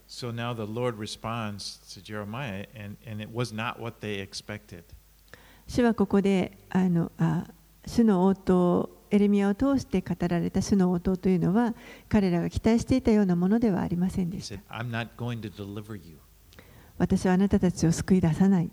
[0.07, 4.83] So now the Lord responds to Jeremiah, and, and it was not what they expected.
[5.67, 7.45] 主はここであのあ
[7.85, 11.73] 主の応答エレミアを通して語られた主の応答というのは
[12.09, 14.55] 彼らが期待していたようなものではありませんでした。
[16.97, 18.69] 私はあなたたちを救い出さない。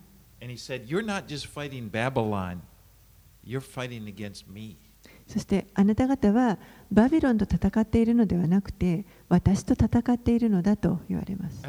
[5.26, 6.58] そしてあなた方は
[6.90, 11.60] バビロンと戦っているのではなくて私と戦っているのだと言われます。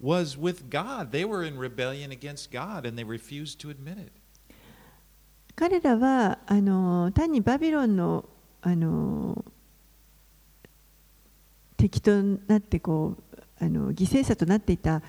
[0.00, 1.10] was with God.
[1.10, 4.12] They were in rebellion against God and they refuse to admit it.
[5.54, 8.28] 彼らはあの単にバビロンの,
[8.60, 9.42] あの
[11.78, 15.00] 敵となってこうあの犠牲者となっていた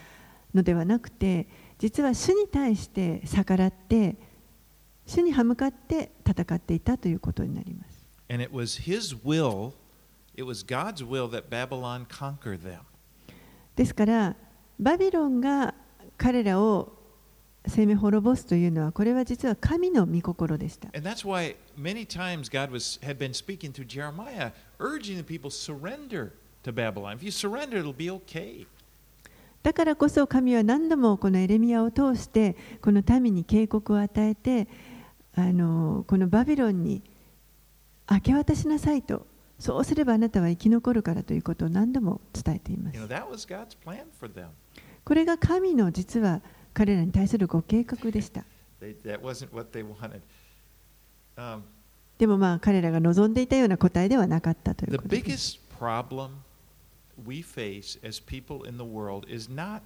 [0.54, 1.47] のではなくて
[1.78, 4.15] 実は主に対して逆らって
[5.06, 7.97] 主に歯向かって戦っていたということになります。
[13.76, 14.36] ですから
[14.79, 15.73] バビロンが
[16.17, 16.93] 彼らを
[17.67, 20.89] 生命滅ぼすというのは、これは実は神の御心でした。
[29.63, 34.67] だからこそ神は何度もこのエレミアを通してこの民に警告を与えて
[35.35, 37.01] あのこのバビロンに
[38.09, 39.27] 明け渡しなさいと
[39.59, 42.97] そうすればあなたは生き残るからということを何度も伝えています。
[45.08, 46.41] これが神の実は
[46.74, 48.43] 彼らに対するご計画でした.
[51.38, 51.62] Um,
[52.17, 55.62] でもまあ彼らが望んでいたような答えではなかったということです
[57.26, 59.82] we face as people in the world is not,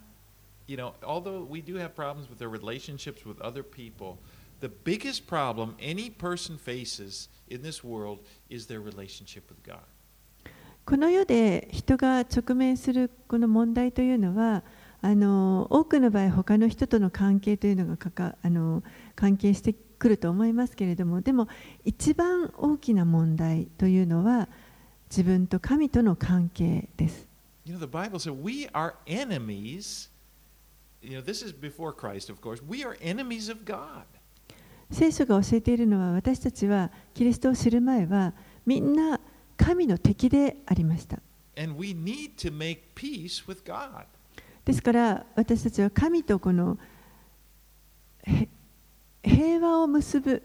[0.65, 4.17] you know, although we do have problems with their relationships with other people,
[4.59, 9.83] the biggest problem any person faces in this world is their relationship with God.
[10.83, 14.63] この世で人が直面するこの問題というのは
[15.03, 18.83] あの多くの場合他の人との関係というのがかかあの
[19.15, 21.47] 関係してくると思いますけれどもでも
[21.85, 24.47] 一番大きな問題というのは
[25.09, 27.27] 自分と神との関係です。
[27.65, 30.09] You know, the Bible said we are enemies.
[31.01, 32.61] You know, this is before Christ, of course.
[32.67, 34.03] We are enemies of God.
[34.91, 38.33] 聖書が教えているのは私たちはキリストを知る前は
[38.65, 39.19] みんな
[39.57, 41.19] 神の敵でありました。
[41.57, 44.05] And we need to make peace with God.
[44.65, 46.77] ですから私たちは神とこの
[48.23, 48.47] へ
[49.23, 50.43] 平和を結ぶ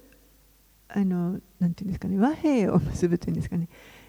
[0.88, 3.68] あのなんていうんですかね和平を結ぶというんですかね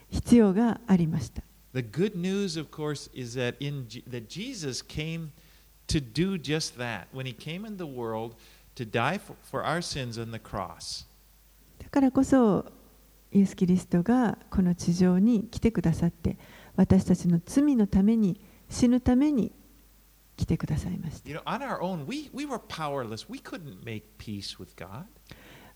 [0.10, 1.44] 必要がありました。
[1.74, 5.32] The good news, of course, is that in that Jesus came
[5.88, 7.08] to do just that.
[7.14, 8.36] When he came in the world
[8.76, 11.06] to die for, for our sins on the cross.
[11.80, 12.66] だからこそ
[13.32, 16.38] イエス・キリストがこの地上に来てくださって
[16.76, 18.40] 私たちの罪のために
[18.70, 19.52] 死ぬために
[20.38, 21.30] 来てくださいました。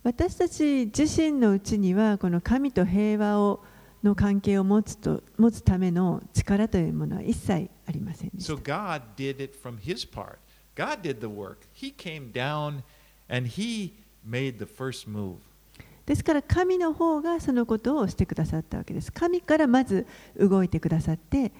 [0.03, 3.59] 私たち自身のうちにはこの神と平和
[4.03, 8.47] の関係を持つ,と持つための力というものは一切ありませんでし。
[16.05, 19.11] ですから神の方がそのことをしてくださったわけです。
[19.11, 21.51] 神からまず動いてくださって。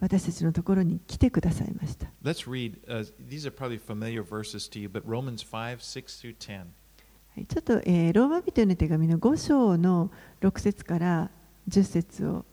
[0.00, 2.78] 私たちのところに来てくださいました Let's read.
[2.86, 6.58] Uh, these are probably familiar verses to you, but Romans 5, 6 through 10.
[6.58, 6.64] は
[7.40, 11.30] いちょっと、えーローマ人への手紙の5章の6節から
[11.68, 12.44] 10節を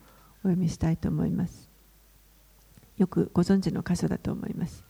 [0.43, 1.69] お読みしたいと思います。
[2.97, 4.83] よくご存知の箇所だと思います。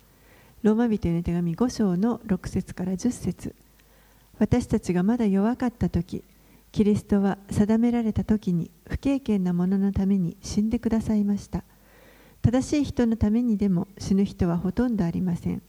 [0.63, 3.53] ローマ人への手紙5章の6節から10節
[4.39, 6.23] 私たちがまだ弱かった時、
[6.71, 11.63] キリストは定められた時に不経験な者のために死んでくださいました。
[12.43, 15.61] 正しい人のためにでも死ぬ人はほとんどありません。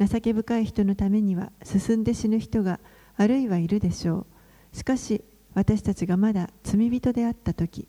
[0.00, 2.80] 情け深い人のためには進んで死ぬ人が
[3.16, 4.26] あるいはいるでしょ
[4.72, 4.76] う。
[4.76, 5.22] しかし
[5.52, 7.86] 私たちがまだ罪人であった時、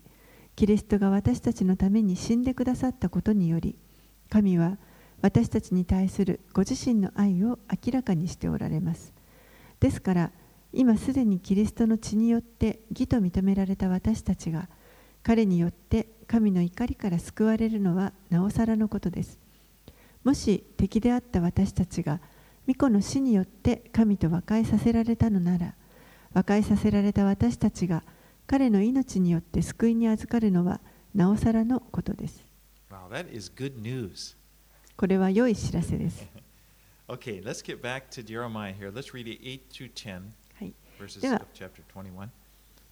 [0.56, 3.76] キリストが私たちのために死んでくださったことにより、
[4.28, 4.76] 神は
[5.22, 9.14] 私たちに対するご自身の愛を明らかにしておられます。
[9.80, 10.32] ですから、
[10.74, 14.68] 今すでにキリストの血によって義と認められた私たちが、
[15.22, 19.38] 彼によって神の怒りから救われるのはなおさらのことです。
[20.24, 22.20] もし敵であった私たちが
[22.66, 25.74] 御子の死によって神と和解させられたのなら
[26.34, 28.02] 和解させられた私たちが
[28.46, 30.80] 彼の命によって救いに預かるのは
[31.14, 32.44] なおさらのことです
[32.90, 34.36] Wow, that is good news.
[34.96, 36.26] これは良い知らせです
[37.08, 38.92] Okay, let's get back to Jeremiah here.
[38.92, 40.20] Let's read it 8 through 10,
[40.58, 41.36] はい verses Yeah.
[41.36, 42.28] of chapter 21.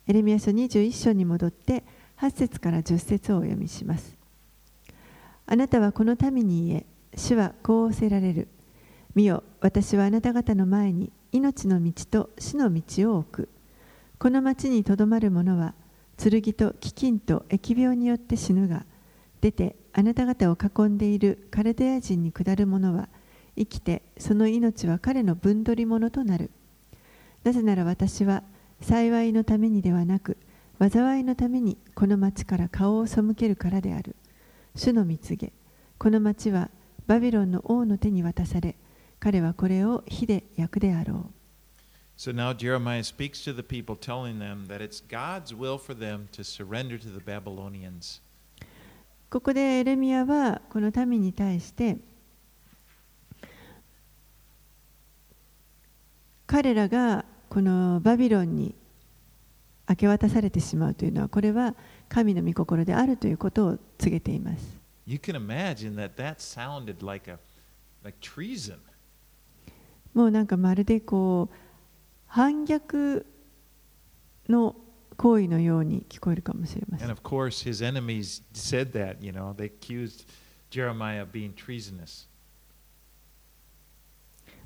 [0.08, 1.82] エレミヤ書21章に戻って
[2.18, 4.16] 8節から10節をお読みします。
[5.46, 8.48] あなたはこの民に言え、主はこう仰せられる。
[9.14, 13.48] 見よ、私はあなた方の前に命の道と死の道を置く。
[14.18, 15.74] この町にとどまる者は、
[16.16, 18.86] 剣と飢饉と疫病によって死ぬが、
[19.40, 23.08] 出てあなた方を囲んでいるカルデア人に下る者は、
[23.56, 26.50] 生きてその命は彼の分取り物となる。
[27.44, 28.42] なぜなら私は
[28.80, 30.36] 幸いのためにではなく
[30.78, 34.16] 災いのためにこの町から顔を背けるからである
[34.74, 35.52] 主の蜜げ
[35.98, 36.70] この町は
[37.06, 38.76] バビロンの王の手に渡され
[39.18, 41.36] 彼はこれを火で焼くであろう
[42.18, 46.28] So now Jeremiah speaks to the people, telling them that it's God's will for them
[46.32, 48.22] to surrender to the Babylonians.
[49.28, 51.98] ここでエレミヤはこの民に対して
[56.46, 58.74] 彼らがこのバビロンに
[59.88, 61.74] 明け渡されてしまうというのは、これは
[62.08, 64.76] 神の御心であるということを告げています。
[65.06, 66.38] That
[66.86, 67.38] that like a,
[68.02, 68.18] like
[70.14, 71.54] もうなんかまるでこう
[72.26, 73.26] 反逆
[74.48, 74.74] の
[75.16, 77.08] 行為のように聞こえるかもしれません。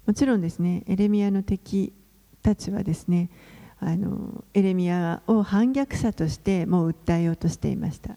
[0.06, 1.92] もちろんですね、エレミアの敵
[2.42, 3.30] たちはですね、
[3.82, 8.16] あのエレミアを反逆者としてもう訴えようとしていました。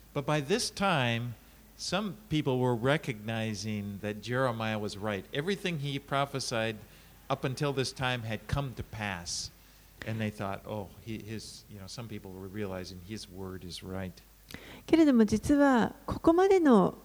[14.85, 16.95] けれども実はここまでの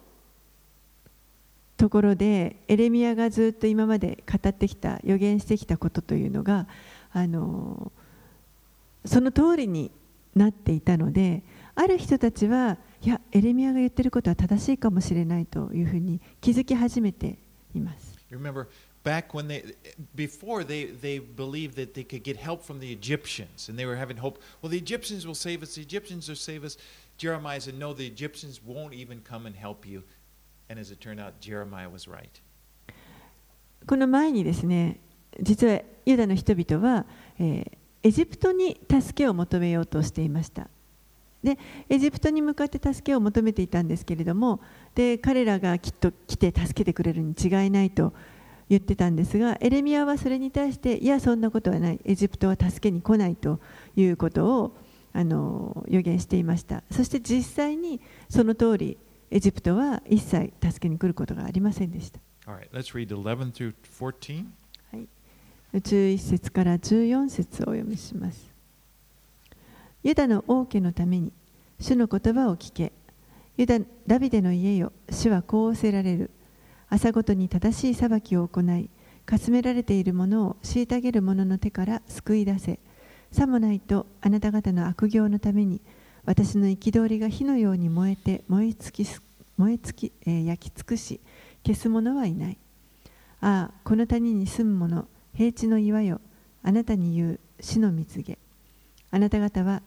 [1.76, 6.66] ところでエレミアがずっと今まで語ってきた予言してきたことというのが
[7.12, 7.97] あのー。
[9.04, 9.90] その通りに
[10.34, 11.42] なっていたので
[11.74, 17.38] ある人たちはいやエレミアが言ってることは正しいかもしれないというふうに気づき始めて
[17.74, 18.18] います。
[18.30, 18.66] Remember
[19.04, 19.74] back when they,
[20.14, 23.96] before they, they believed that they could get help from the Egyptians and they were
[23.96, 24.38] having hope.
[24.60, 26.76] Well, the Egyptians will save us, the Egyptians will save us.
[27.16, 30.02] Jeremiah said, no, the Egyptians won't even come and help you.
[30.68, 32.40] And as it turned out, Jeremiah was right.
[33.86, 34.98] この前にですね
[35.40, 37.06] 実はユダの人々は、
[37.38, 40.68] えーエジプトに助けを求めようとしていました。
[41.42, 44.60] でエジプトに向かって助けを求めていたんですけれども
[44.96, 48.12] で彼らがきっと来て助けてくれるに違いないと
[48.68, 52.00] 言ってたんですがエレミアはそれに対していやそんなことはない。
[52.04, 53.60] エジプトは助けに来ないと
[53.96, 54.76] いうことを
[55.12, 56.82] あの予言していました。
[56.90, 58.98] そして実際にその通り
[59.30, 62.20] エジプトは一切助けに来ることがありませんでした。
[62.46, 64.57] Right, 11
[65.74, 68.50] 11節から14節をお読みします。
[70.02, 71.32] ユダの王家のために
[71.80, 72.92] 主の言葉を聞け。
[73.56, 76.30] ユダダビデの家よ、主はこう仰せられる。
[76.88, 78.88] 朝ごとに正しい裁きを行い、
[79.26, 82.78] かすめられているものを虐げる者の手から救い出せ。
[83.30, 85.80] さもないとあなた方の悪行のために
[86.24, 89.22] 私の憤りが火のように燃えて燃え尽きす
[89.58, 91.20] 燃え尽き、えー焼き尽くし
[91.66, 92.58] 消す者はいない。
[93.40, 96.20] ああ、この谷に住む者、平地の岩よ、
[96.62, 98.38] あなたに言う死の蜜げ。
[99.10, 99.82] あなた方は、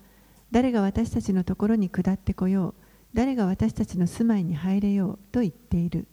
[0.52, 2.74] 誰が私たちのところに下ってこよう、
[3.14, 6.08] 誰が私たちの住まいに入れようと言っている。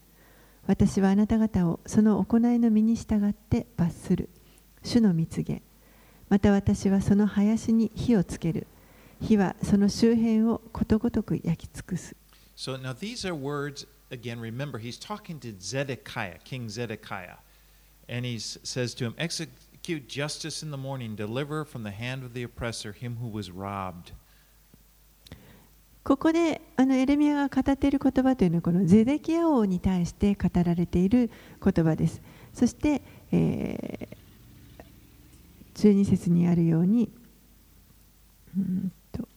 [0.66, 4.29] 私はあなた方をその行いの身に従って罰する。
[4.83, 5.62] 主の蜜げ。
[6.29, 8.66] また私はその林に火をつける。
[9.20, 12.14] 火はその周辺をことごとく焼き尽くす。
[12.57, 17.39] So now these are words, again, remember, he's talking to Zedekiah, King Zedekiah.
[18.09, 22.33] And he says to him, Execute justice in the morning, deliver from the hand of
[22.33, 24.13] the oppressor him who was robbed.
[26.05, 31.31] ここであのエレミアが語っている言葉というのはこのゼデキア王に対して語られている
[31.63, 32.23] 言葉です。
[32.55, 37.11] そして、えー、12節にあるように
[38.57, 39.29] うんと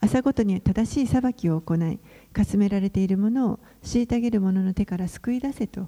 [0.00, 2.00] 朝ごとに正しい裁きを行い
[2.32, 5.86] かすめられているものを虐げる者の手から救い出せと。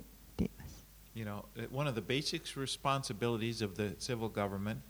[1.13, 4.82] You know, uh, one of the basic responsibilities of the civil government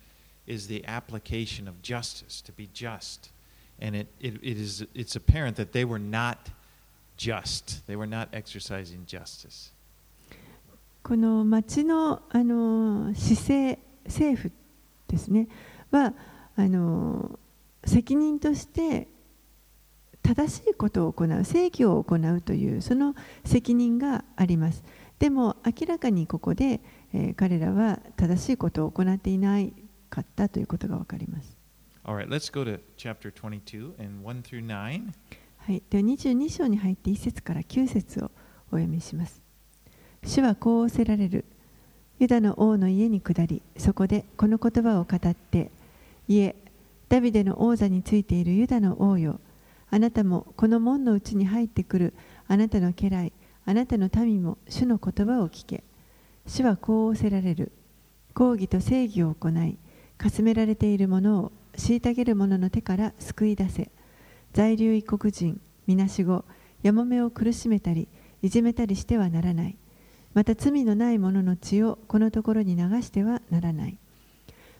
[0.47, 3.31] is the application of justice, to be just.
[3.79, 6.49] And it, it, it is, it's apparent that they were not
[7.17, 7.85] just.
[7.87, 9.71] They were not exercising justice.
[11.03, 14.51] この町のあの市政政府
[15.07, 15.47] ですね
[15.91, 16.15] は
[16.55, 17.37] あの
[17.85, 19.07] 責任として
[20.23, 23.13] 正しいことを行う正義を行うというその
[23.43, 24.83] 責任があります
[25.20, 26.80] でも明らかにここで、
[27.12, 29.72] えー彼らは正しいことを行っていない
[30.08, 31.56] かったということが分かります
[32.04, 35.12] right, let's go to chapter 22 and 1 through 9.
[35.58, 38.30] はい、では22章に入って1節から9節を
[38.72, 39.42] お読みします。
[40.24, 41.44] 主はこう仰せられる。
[42.18, 45.70] ユダの王の家に下り、そこでこの言葉を語って、
[46.28, 46.56] いえ、
[47.08, 49.40] ダビデの王座についているユダの王よ、
[49.90, 52.14] あなたもこの門のうちに入ってくる
[52.46, 53.32] あなたの家来、
[53.70, 55.84] あなたの民も主の言葉を聞け。
[56.44, 57.70] 主はこう仰せられる。
[58.34, 59.78] 公義と正義を行い、
[60.18, 63.92] かすめられている者を虐げる者の手から救い出せ。
[64.52, 66.44] 在留異国人、みなしご、
[66.82, 68.08] やもめを苦しめたり、
[68.42, 69.76] いじめたりしてはならない。
[70.34, 73.98] また罪のない者の血をこのところに流してはならない。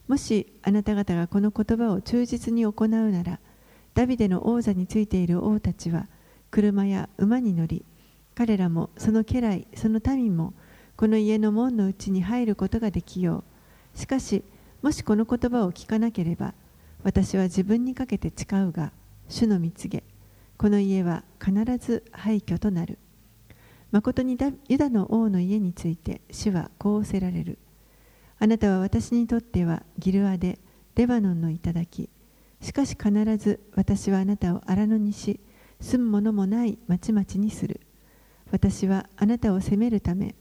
[0.09, 3.39] もしあなた方がこの言葉を忠実に行うなら、
[3.95, 6.09] ダビデの王座についている王たちは、
[6.51, 7.85] 車や馬に乗り、
[8.41, 10.55] 彼らもその家来、その民も、
[10.97, 13.45] この家の門のうちに入ることができよ
[13.95, 13.99] う。
[13.99, 14.45] しかし、
[14.81, 16.55] もしこの言葉を聞かなければ、
[17.03, 18.93] 私は自分にかけて誓うが、
[19.29, 20.05] 主の蜜げ、
[20.57, 22.97] この家は必ず廃墟となる。
[23.91, 24.39] 誠に
[24.69, 27.59] ユダの王の家について主はこう仰せられる。
[28.39, 30.59] あなたは私にとってはギルアで
[30.97, 32.09] レバノンの頂き。
[32.65, 35.41] しかし必ず私はあなたを荒野にし、
[35.79, 37.83] 住むものもない町々にする。
[38.51, 40.35] 私はあなたを責めるため、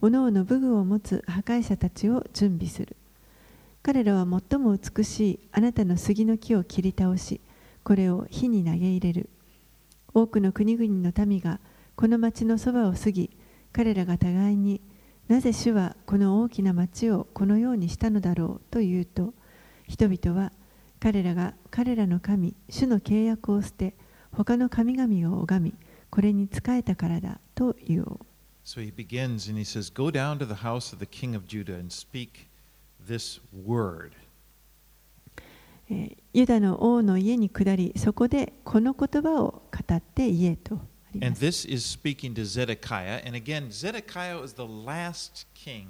[0.00, 2.96] おのおの武具を持つ破壊者たちを準備する。
[3.82, 7.40] 彼らは最も美しいあなたの杉の木を切り倒し、
[7.84, 9.30] これを火に投げ入れる。
[10.12, 11.58] 多くの国々の民が
[11.96, 13.30] この町のそばを過ぎ、
[13.72, 14.82] 彼らが互いに、
[15.28, 19.32] なぜ主はこの大きな町をこのようにしたのだろうと言うと、
[19.86, 20.52] 人々は
[21.00, 23.94] 彼らが彼らの神、主の契約を捨て、
[24.32, 25.74] 他の神々を拝み、
[26.10, 28.20] これに仕えたからだと言おう。
[28.64, 31.74] So he begins and he says, Go down to the house of the king of Judah
[31.74, 32.48] and speak
[33.06, 34.12] this word.
[35.90, 40.78] えーユダの王の家に下り、そこでこの言葉を語って言えと
[41.14, 41.44] And す。
[41.44, 43.22] this is speaking to Zedekiah.
[43.26, 45.86] And again, Zedekiah was the last king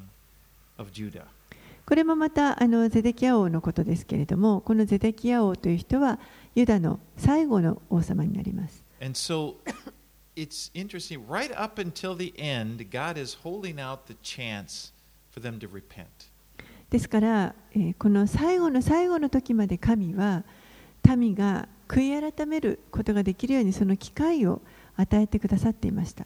[0.78, 1.24] of Judah.
[1.84, 6.18] これもまたあのゼデキヤ王のことですけれども、このゼデキヤ王という人は
[6.54, 8.84] ユダの最後の王様になります。
[9.00, 9.56] And so
[10.37, 14.91] it's interesting, right up until the end, God is holding out the chance
[15.31, 16.29] for them to repent.
[16.89, 20.43] ですから、えーこの最後の最後の時まで神は
[21.17, 24.61] 民が悔い改めることができるようにその機会を
[24.95, 26.25] 与えてくださっていました。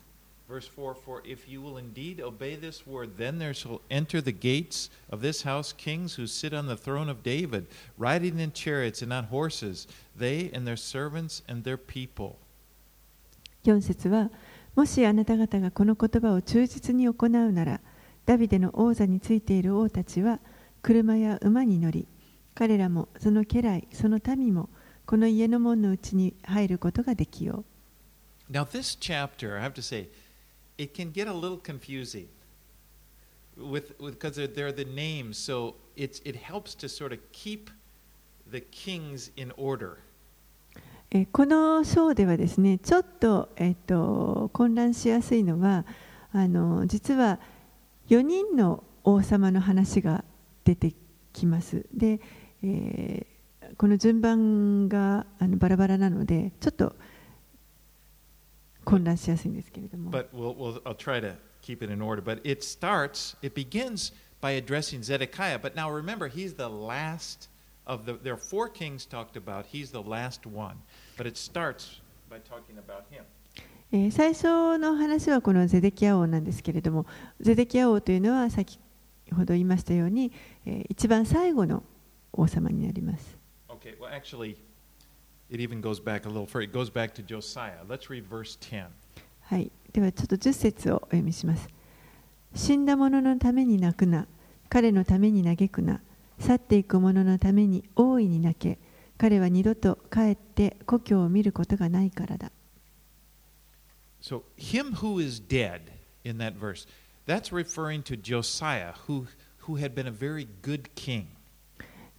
[0.49, 4.31] Verse 4 For if you will indeed obey this word, then there shall enter the
[4.31, 7.67] gates of this house kings who sit on the throne of David,
[7.97, 12.37] riding in chariots and on horses, they and their servants and their people.
[13.64, 14.30] 4節は
[14.74, 17.80] もしあなた方がこの言葉を忠実に行うなら
[18.24, 20.40] ダビデの王座についている王たちは
[20.82, 22.06] 車や馬に乗り
[22.54, 24.68] 彼らもその家来その民も
[25.04, 30.08] この家の門のうちに入ることができよう Now, this chapter, I have to say,
[30.76, 32.28] it can get a little confusing
[33.56, 37.70] with because they're, they're the names, so it's, it helps to sort of keep
[38.50, 40.00] the kings in order.
[41.14, 45.84] えこの章ではですねちょっと,、えっと混乱しやすいのは
[46.32, 47.38] あの実は
[48.08, 50.24] 4人の王様の話が
[50.64, 50.94] 出て
[51.32, 52.20] きますで、
[52.62, 53.32] えー
[53.78, 56.94] この順番があのバラバラなのでちょっと
[58.84, 62.20] 混乱しやすいんですけれども But we'll, we'll, I'll try to keep it in order.
[62.20, 65.58] But it starts, it begins by addressing Zedekiah.
[65.58, 67.48] But now remember, he's the last
[67.86, 69.66] of the, there are four kings talked about.
[69.66, 70.76] He's the last one.
[71.16, 73.24] But it starts by talking about him.
[73.94, 77.04] えー最初の話はこのゼデキヤ王なんですけれども
[77.40, 78.78] ゼデキヤ王というのは先
[79.30, 80.32] ほど言いましたように、
[80.64, 81.82] えー一番最後の
[82.32, 83.36] 王様になります。
[83.68, 84.56] Okay, well, actually,
[85.50, 86.62] it even goes back a little further.
[86.62, 87.84] It goes back to Josiah.
[87.88, 88.86] Let's read verse 10.
[89.42, 91.68] はい、ではちょっと10節をお読みします。
[92.54, 94.26] 死んだ者のために泣くな、
[94.68, 96.00] 彼のために嘆くな、
[96.38, 98.78] 去っていく者のために大いに泣け、
[99.18, 102.50] 彼は二度と帰って故郷を見ることがないからだ。
[104.20, 105.80] So, him who is dead
[106.24, 106.86] in that verse,
[107.26, 109.26] that's referring to Josiah, who,
[109.66, 111.26] who had been a very good king.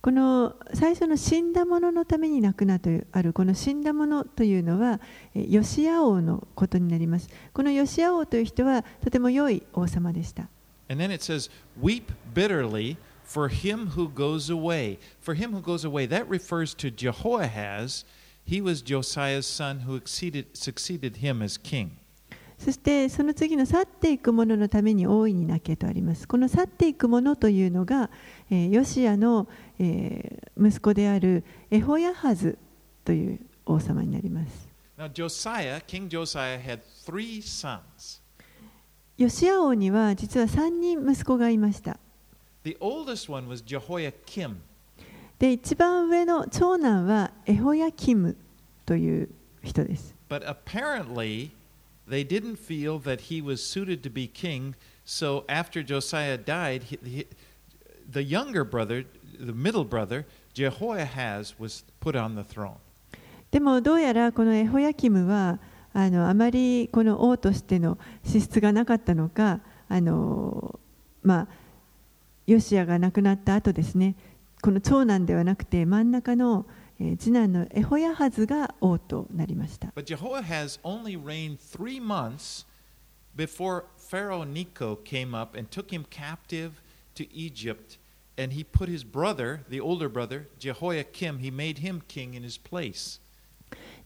[0.01, 4.99] この最初の死んだ者のために泣くなというあるこの死んだ者というのは
[5.33, 7.29] えヨシア王のことになります。
[7.53, 10.49] このヨシア王という人はとても良い王様でした。
[10.89, 11.49] And then it says,
[11.81, 12.97] Weep bitterly
[13.33, 14.99] for him who goes away.
[15.19, 18.03] For him who goes away, that refers to Jehoahaz.
[18.45, 21.91] he was Josiah's son who succeeded, succeeded him as king.
[22.57, 26.27] そしてその次の去っていくもののために大いに泣けとあります。
[26.27, 28.09] この去っていくものというのが、
[28.49, 29.47] えーヨシアの、
[29.79, 32.57] えー息子であるエホヤハズ
[33.03, 34.69] という王様になります。
[34.97, 38.21] Now, Josiah, King Josiah, had three sons.
[39.17, 41.97] ヨシア王には実は3人息子がいました。
[42.64, 44.56] The oldest one was Jehoiakim.
[45.38, 48.36] で、一番上の長男はエホヤキム
[48.84, 49.28] という
[49.62, 50.14] 人です。
[50.28, 51.50] But apparently,
[52.08, 54.74] they didn't feel that he was suited to be king.
[55.04, 57.26] So after Josiah died, he, he,
[58.10, 59.04] the younger brother,
[59.38, 62.78] the middle brother, Jehoiahaz, was put on the throne.
[63.50, 65.58] でもどうやらこのエホヤキムは
[65.94, 70.78] あのあまりこの王としての資質がなかったのかあの、
[71.22, 71.48] まあ、
[72.45, 74.15] ヨシアが亡くなった後ですね、
[74.61, 76.65] この長男ではなくて、真ん中の
[77.17, 79.91] 次男のエホヤハズが王となりました。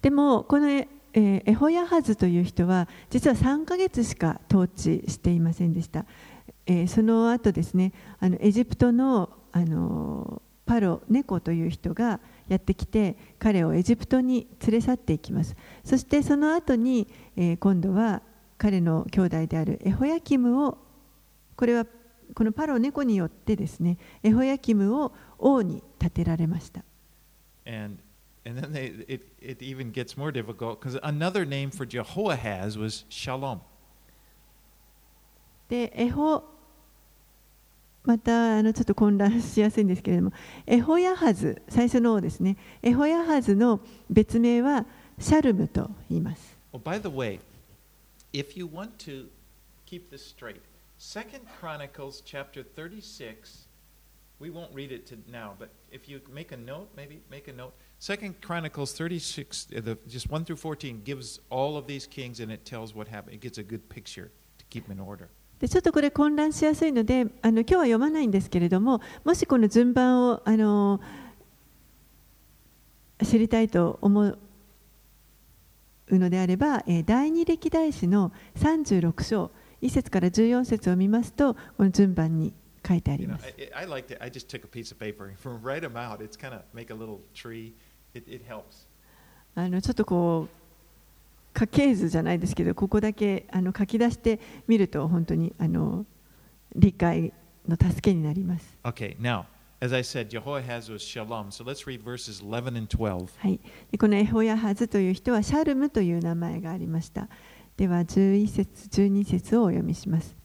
[0.02, 6.06] でも、このエホヤハズという人は実は3ヶ月しか統治していませんでした。
[6.66, 12.20] えーその後ですねあのエジプトのあのパロネコという人が
[12.50, 18.22] やってきて彼をエジプトに連れ去っていきますそしてその後に、えー今度は
[18.58, 20.78] 彼の兄弟であるエホヤキムを
[21.56, 21.86] これは
[22.34, 26.84] このパロネコによってですねエホヤキムを王に立てられました
[27.66, 27.98] And
[28.46, 33.04] and then they, it, it even gets more difficult because another name for Jehoahaz was
[33.10, 33.60] Shalom.
[35.70, 36.44] でエホ
[38.04, 40.32] またあのちょっと混乱しやすいんですけれども
[40.66, 44.86] エホヤハズ最初の王ですねエホヤハズの別名は
[45.20, 47.40] シャルムと言います Oh, by the way,
[48.34, 49.28] if you want to
[49.86, 50.62] keep this straight,
[51.00, 53.68] Second Chronicles chapter 36,
[54.40, 57.54] we won't read it to now, but if you make a note, maybe make a
[57.54, 57.74] note.
[58.00, 62.66] Second Chronicles 36, the, just 1 through 14, gives all of these kings and it
[62.66, 63.34] tells what happened.
[63.34, 65.30] It gets a good picture to keep in order.
[65.60, 71.02] でちょっとこれ混乱しやすいのであの今日は読まないんですけれどももしこの順番をあの
[73.24, 74.38] 知りたいと思う
[76.12, 79.52] のであれば、えー第二歴代史の36章
[79.82, 82.54] 1節から14節を見ますとこの順番に
[82.88, 83.46] 書いてあります。
[83.76, 84.24] I, I liked it.
[84.24, 85.36] I just took a piece of paper and
[85.66, 86.24] write them out.
[86.24, 87.74] It's kind of make a little tree.
[88.14, 88.88] It, it helps.
[89.56, 90.57] あのちょっとこう
[91.58, 96.06] 家系図じゃないですけどここだけあの書き出してみると本当にあの
[96.76, 97.34] 理解
[97.68, 98.78] の助けになります。
[98.84, 99.46] Okay, now,
[99.82, 101.50] as I said, Jehoahaz was Shalom.
[101.50, 103.28] So let's read verses 11 and 12.
[103.40, 103.60] はい、
[103.92, 107.28] でこのエホヤハズという人はシャルムという名前がありました。
[107.76, 110.36] では11節12節をお読みします。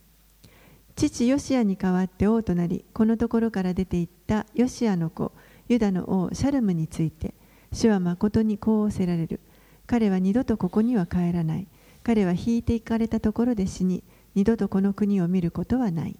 [0.96, 5.32] 父ヨシアに代わって王となりこのところから出て行ったヨシアの子
[5.68, 7.34] ユダの王シャルムについて
[7.72, 9.40] 主は誠にこう仰せられる
[9.86, 11.66] 彼は二度とここには帰らない。
[12.02, 14.02] 彼は引いていかれたところで死に
[14.34, 16.16] 二度とこの国を見ることはない。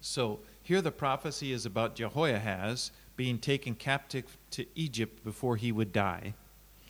[0.00, 5.92] So here the prophecy is about Jehoahaz being taken captive to Egypt before he would
[5.92, 6.34] die,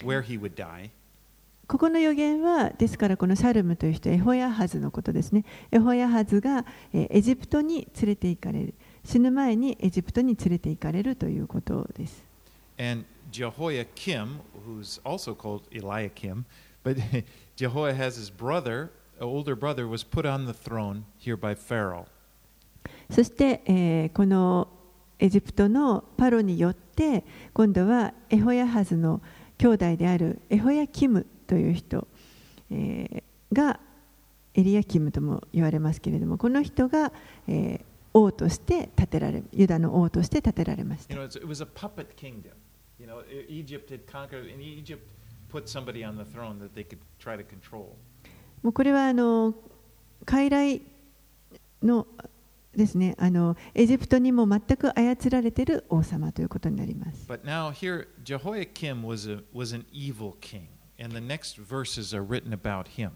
[0.02, 0.90] where he would die.
[1.66, 5.44] ここの予言はですからこのシャルムという人エホヤハズのことですね。
[5.70, 8.74] エホヤハズがえーエジプトに連れて行かれる。
[9.04, 12.22] 死ぬ前にエジプトに連れて行かれるということです。
[12.78, 13.04] And
[13.34, 16.44] Jehoiakim, who's also called Eliakim,
[16.84, 16.96] but
[17.56, 22.06] Jehoahaz's brother, older brother, was put on the throne here by Pharaoh.
[23.10, 24.68] そして、えーこの
[25.18, 29.22] エジプトのパロによって今度はエホヤハズの
[29.58, 32.06] 兄弟であるエホヤキムという人、
[32.70, 33.78] えーが
[34.54, 37.12] エリアキムとも言われますけれどもこの人が、
[37.48, 37.84] えー
[38.16, 42.63] 王として建てられユダの王として建てられました You know,
[42.98, 45.10] You know, E- Egypt had conquered, and Egypt
[45.48, 47.96] put somebody on the throne that they could try to control.
[48.62, 49.54] もうこれはあの
[50.24, 50.82] 傀儡
[51.82, 52.06] の
[52.74, 57.26] ですねあのエジプトにも全く操られている王様ということになります。
[57.28, 60.66] But now here, Jehoiakim was, a, was an evil king,
[60.98, 63.10] and the next verses are written about him.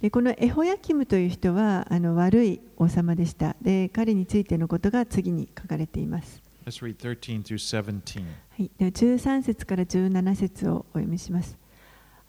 [0.00, 3.88] でこのエホヤキムという人はあの悪い王様でしたで。
[3.88, 6.42] 彼についてのことが次に書かれています。
[6.66, 8.24] Let's read 13 through 17.
[8.56, 11.58] はい、では13節から17節をお読みします。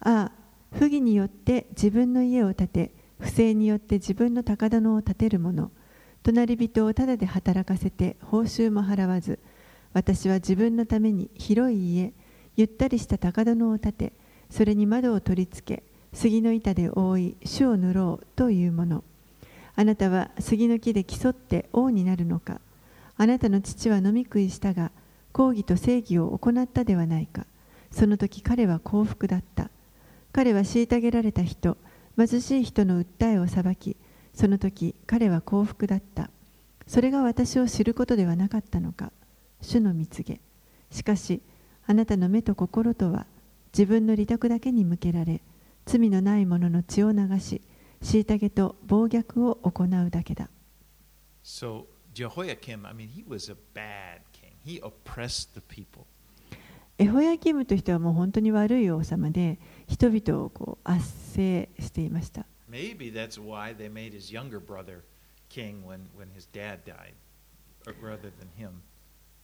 [0.01, 0.31] ああ、
[0.77, 5.71] 不義によって自分の家を建て、不正によって自分の高棚を建てる者、
[6.23, 9.39] 隣人をただで働かせて報酬も払わず、
[9.93, 12.11] 私は自分のために広い家、
[12.57, 14.13] ゆったりした高殿を立て
[14.49, 19.03] それに窓を取り付け杉の板で覆い主を塗ろうというもの
[19.75, 22.59] あなたは杉の木で競って王になるのか。
[23.19, 24.91] あなたの父は飲み食いしたが
[25.37, 27.45] 抗議と正義を行ったではないか。
[27.91, 29.69] その時彼は幸福だった。
[30.31, 31.77] 彼は虐げられた人
[32.17, 33.97] 貧しい人の訴えを裁き
[34.33, 36.31] その時彼は幸福だった。
[36.87, 39.11] それが私を知ることではなかったのか。
[39.61, 40.41] 主の蜜げ
[40.89, 41.43] しかし
[41.85, 43.27] あなたの目と心とは
[43.73, 45.41] 自分の利得だけに向けられ
[45.85, 47.61] 罪のない者の血を流し
[48.01, 50.49] 虐げと暴虐を行うだけだ。
[51.43, 51.85] So
[56.99, 62.45] エホヤキムとしてはもう本当に悪い王様で人々をこう圧政していました。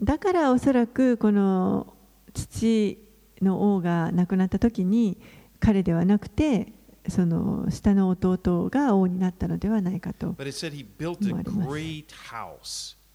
[0.01, 1.93] だからおそらくこの
[2.33, 2.97] 父
[3.41, 5.21] の王が亡くなった時に
[5.59, 6.73] 彼ではなくて
[7.07, 10.35] その下の弟が王になったのではないかと。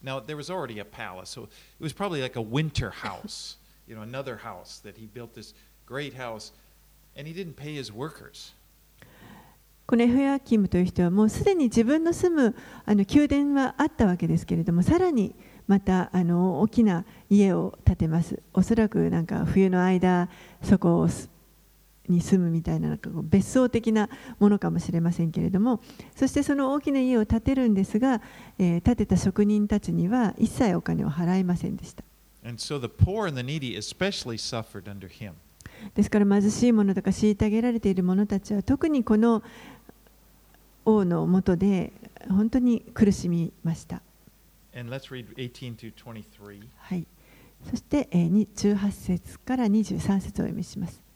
[0.02, 3.96] Now, there was already a palace, so it was probably like a winter house, you
[3.96, 5.54] know, another house that he built this
[5.86, 6.52] great house,
[7.16, 8.54] and he didn't pay his workers.
[9.88, 15.34] このエフヤキムという人はもうすでに自分の住むあの宮殿はあったわけですけれどもさらに
[15.66, 20.28] またあの大きな家を建てますおそらくなんか冬の間
[20.62, 21.08] そこを
[22.08, 25.80] に住むみたいななんかこう別荘的なものかもしれませんけれども
[26.16, 28.20] そしてその大きな家を建てるんですが、
[28.58, 32.04] えー建てた職人たちには一切お金を払いませんでした
[32.44, 32.80] so.
[35.94, 39.42] ですから貧しい者とか虐げられている者たちは特にこの
[40.84, 41.92] 王のもとで
[42.28, 44.02] 本当に苦しみました。
[44.74, 46.62] And let's read 18 to 23.
[46.76, 47.06] はい、
[47.68, 51.07] そして、えーに18節から23節をお読みします。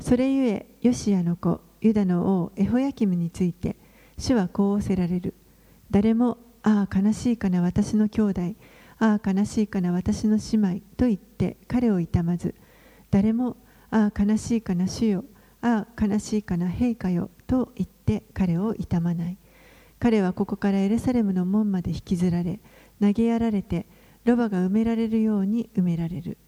[0.00, 3.76] それゆえ、ヨシアの子、ユダの王、エホヤキムについて、
[4.18, 5.34] 主はこう仰せられる。
[5.90, 8.40] 誰も、ああ、悲しいかな、私の兄弟、
[8.98, 12.54] ああ、悲しいかな、私の姉妹と言って彼を痛まず、
[13.10, 13.56] 誰も、
[13.90, 15.24] ああ、悲しいかな、主よ、
[15.60, 19.38] ああ、悲しいかな、陛下よと言って彼を痛まない。
[19.98, 22.60] 彼はここからエルサレムの門まで引きずられ、
[23.00, 23.86] 投げやられて、
[24.24, 26.38] ロバが埋められるように埋められる。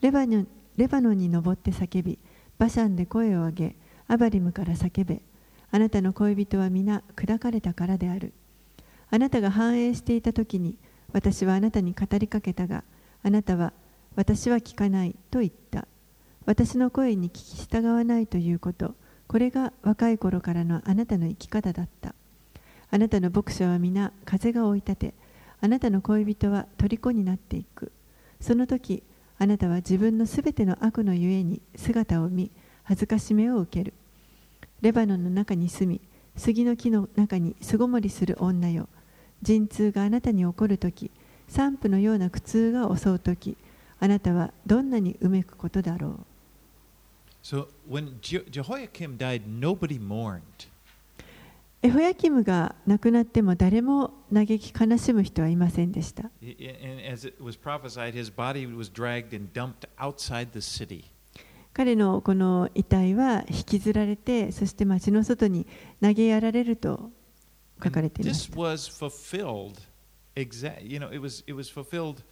[0.00, 2.18] レバノンレバノンに登って叫び、
[2.58, 3.76] バシャンで声を上げ、
[4.06, 5.22] アバリムから叫べ。
[5.70, 8.32] あなたの恋人は皆砕かれたからである。
[9.10, 10.76] あなたが繁栄していた時に、
[11.12, 12.84] 私はあなたに語りかけたが、
[13.22, 13.72] あなたは、
[14.16, 15.88] 私は聞かないと言った。
[16.46, 18.94] 私の声に聞き従わないということ、
[19.26, 22.14] これが若い頃からのあなたの生き方だった。
[22.90, 25.14] あなたの牧者は皆風が追い立て、
[25.60, 27.90] あなたの恋人は虜になっていく。
[28.40, 29.02] その時、
[29.44, 32.50] あなたは自分のすべての悪のゆえに姿を見、
[32.82, 33.92] 恥ずかしめを受ける。
[34.80, 36.00] レバノンの中に住み、
[36.34, 38.88] 杉の木の中に巣ごもりする女よ。
[39.42, 41.10] 陣痛があなたに起こるとき、
[41.46, 43.58] 散布のような苦痛が襲うとき、
[44.00, 46.16] あなたはどんなにうめくことだろう。
[47.42, 50.40] So when Je- Jehoiakim died, nobody mourned.
[51.84, 56.30] エホヤキムが亡くなっても誰も嘆き悲しむ人はいませんでした。
[61.74, 65.66] 彼のこの遺体は引きずられて、そして町の外に
[66.00, 67.10] 投げやられると
[67.82, 68.50] 書かれています。
[68.50, 68.56] you
[70.98, 72.22] know it was it was fulfilled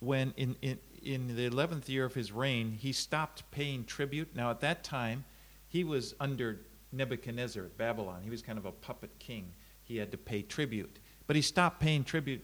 [0.00, 4.48] when in, in in the 11th year of his reign he stopped paying tribute now
[4.48, 5.24] at that time
[5.68, 6.60] he was under
[6.91, 9.45] nebuchadnezzar at babylon he was kind of a puppet king
[9.83, 12.43] he had to pay tribute but he stopped paying tribute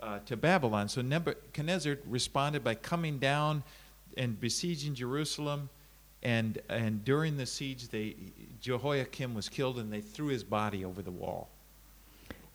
[0.00, 3.62] uh, to babylon so nebuchadnezzar responded by coming down
[4.16, 5.68] and besieging jerusalem
[6.22, 8.16] and and during the siege they
[8.60, 11.48] jehoiakim was killed and they threw his body over the wall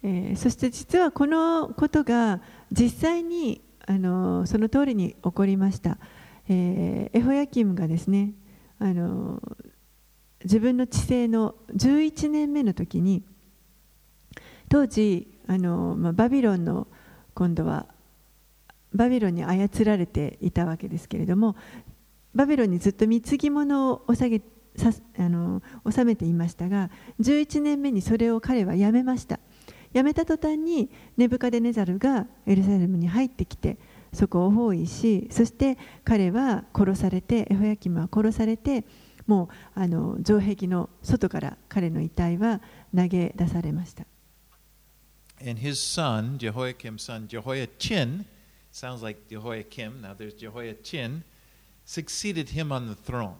[0.01, 2.39] えーそして実はこのことが
[2.71, 5.97] 実際にあのその通りに起こりました、
[6.47, 8.33] えーエホヤキムがですね
[8.77, 9.41] あの
[10.44, 13.22] 自分の治世の11年目の時に
[14.68, 16.86] 当時あの、まあ、バビロンの
[17.34, 17.86] 今度は
[18.92, 21.56] バビロンに操られていたわけですけれども
[22.34, 24.40] バビロンにずっと貢ぎ物を下げ
[24.76, 26.90] さあの納めていましたが
[27.20, 29.38] 11年目にそれを彼はやめました。
[29.94, 33.78] やめた途端にネブカデネザルがエルサレムに入ってきて
[34.12, 38.84] そこを包囲しそして彼は殺されてエホヤキムは殺されて
[39.26, 42.60] もうあの城壁の外から彼の遺体は
[42.94, 44.04] 投げ出されました
[45.40, 48.24] And his son, Jehoiakim's son, Jehoiachin,
[48.72, 51.22] sounds like Jehoiakim, now there's Jehoiachin,
[51.84, 53.34] succeeded him on the throne.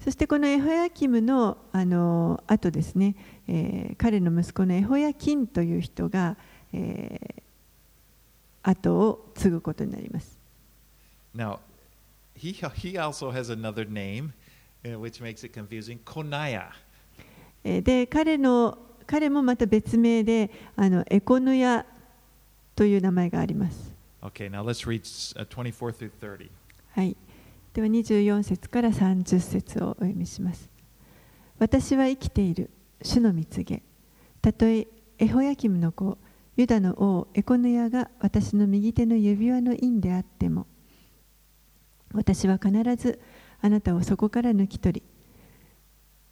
[0.00, 3.14] そしてこのエホヤキムのあの後ですね、
[3.48, 6.36] えー彼の息子のエホヤキンという人が、
[6.72, 7.42] えー
[8.62, 10.36] 後を継ぐことになります。
[11.34, 11.60] Now,
[12.34, 14.32] he, he also has another name, uh,
[14.94, 16.70] which makes it confusing Konaya.
[17.64, 21.86] えーで彼の彼もまた別名であのエコヌヤ
[22.74, 23.94] という名前があります。
[24.22, 25.02] Okay, now let's read
[25.36, 26.50] uh, 24 through 30.
[26.92, 27.16] はい、
[27.72, 30.68] では24節から30節をお読みします。
[31.58, 32.70] 私は生きている
[33.02, 33.82] 主の蜜げ
[34.42, 34.86] たとえ
[35.18, 36.18] エホヤキムの子
[36.56, 40.66] ユダの王エコヌヤが私の右手の指輪の印であっても
[42.12, 43.20] 私は必ず
[43.60, 45.02] あなたをそこから抜き取り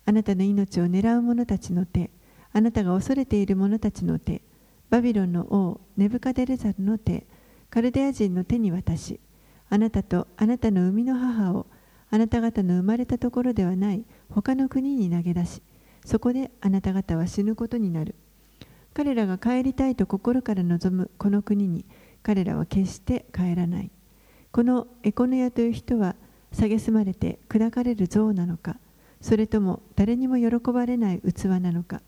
[0.07, 2.11] あなたの命を狙う者たちの手
[2.53, 4.43] あなたが恐れている者たちの手
[4.91, 7.27] バビロンの王ネブカデレザルの手
[7.71, 9.21] カルデア人の手に渡し
[9.71, 11.67] あなたとあなたの生みの母を
[12.11, 15.63] あなた方の生まれたところではない他の国に投げ出し
[16.05, 18.15] そこであなた方は死ぬことになる。
[18.93, 21.85] 彼らが帰りたいと心から望むこの国に
[22.23, 23.91] 彼らは決して帰らない。
[24.53, 26.15] このエコノヤという人は
[26.55, 28.79] 蔑まれて砕かれる像なのか
[29.21, 32.03] それとも誰にも喜ばれない器なのか。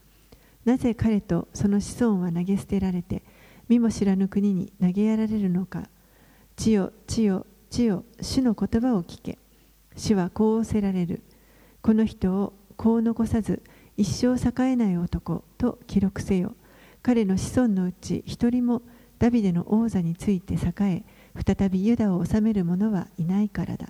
[0.66, 3.22] なぜ彼とその子孫は投げ捨てられて
[3.68, 5.88] 見も知らぬ国に投げやられるのか。
[6.56, 9.38] 地よ地よ地よ主の言葉を聞け。
[9.96, 11.22] 主はこう仰せられる。
[11.80, 13.62] この人をこう残さず
[13.96, 16.54] 一生栄えない男と記録せよ。
[17.02, 18.82] 彼の子孫のうち一人も
[19.18, 21.04] ダビデの王座について栄え
[21.56, 23.88] 再びユダを治める者はいないからだ。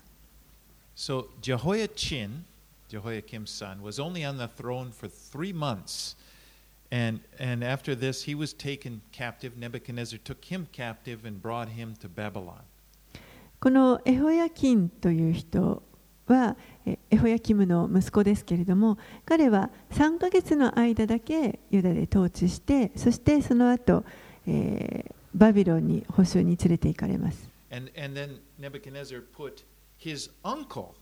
[0.96, 2.44] So Jehoiachin,
[2.88, 6.16] Jehoiakim's son, was only on the throne for three months.
[6.90, 9.56] And, and after this, he was taken captive.
[9.56, 12.62] Nebuchadnezzar took him captive and brought him to Babylon.
[13.58, 15.82] このエホヤキンという人
[16.26, 24.04] はえエホヤキムの息子ですけれども彼は3ヶ月の間だけユダで統治してそしてその後、
[24.46, 29.64] えーバビロンに捕囚に連れて行かれます And, and then Nebuchadnezzar put
[29.98, 30.94] his uncle,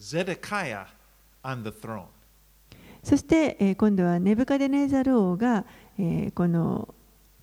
[0.00, 0.86] Zedekiah,
[1.44, 2.06] on the throne.
[3.02, 5.64] そして、え、今度はネブカデネザル王が、
[5.98, 6.94] え、この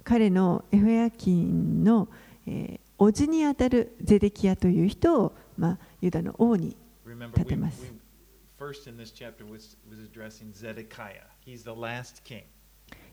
[0.04, 2.08] 彼のエフェアキンの、
[2.46, 6.78] えー、おじにあたるゼデキアという人を、まあ、ユダの王に
[7.36, 7.94] 立てます。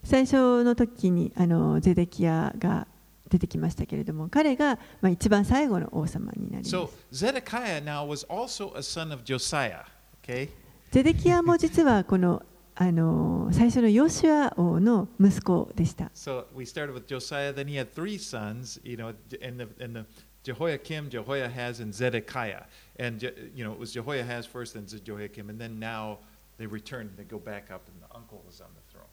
[0.04, 2.86] 最初の時にあのゼデキアが
[3.28, 9.84] 出てきましたけれども彼が、まあ、一番最後の王様になります So Zedekiah now was also a son of Josiah.
[10.22, 10.48] Okay?
[10.90, 12.42] ゼデキヤも実はこの
[12.76, 19.94] あの最初のヨシュア王の息子でした So we started with Josiah, then he had three sons, you know, and the, and
[19.94, 20.06] the
[20.44, 22.64] Jehoiakim, Jehoiahaz, and Zedekiah.
[22.98, 23.22] And,
[23.54, 26.18] you know, it was Jehoiahaz first, then Jehoiakim, and then now
[26.58, 29.08] they returned, they go back up, and the uncle was on the throne.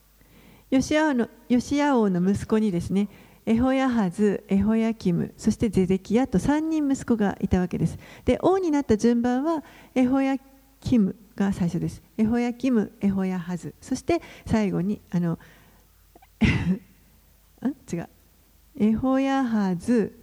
[0.70, 3.09] ヨシア王のヨシア王の息子にですね
[3.46, 7.98] エホヤハズ、エホヤキム、そしてゼデキヤと3人息子がいたわけです。
[8.26, 9.64] で、王になった順番は
[9.96, 10.38] エホヤ
[10.80, 12.02] キムが最初です。
[12.18, 15.39] エホヤキム、エホヤハズ、そして最後にあの
[17.66, 18.10] ん違う
[18.78, 20.18] エホヤハズ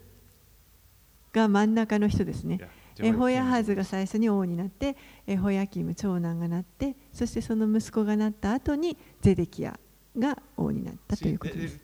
[1.32, 2.58] が真ん中の人ですね。
[3.00, 4.96] エホヤ.ハズが最初に王になって、
[5.26, 9.78] エホヤキム長男がなって、そしてその息子がなった後にゼデキヤ
[10.16, 11.78] が王になったということです。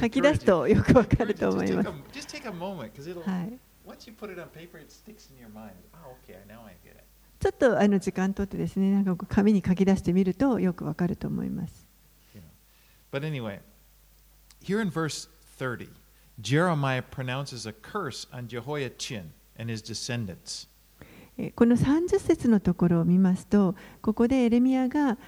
[0.00, 1.94] 書き出す.とよくわかると.思いますは
[3.42, 3.58] い.
[3.88, 3.92] Oh.
[7.38, 11.86] ちょっとあの時間とってですね、なんか紙に書き出してみるとよくわかると思います。
[13.12, 13.60] But anyway,
[14.62, 15.88] here in verse 30,
[16.40, 20.68] Jeremiah pronounces a curse on Jehoiachin and his descendants.
[21.38, 25.18] えーこの30節のところを見ますと、ここでエレミアが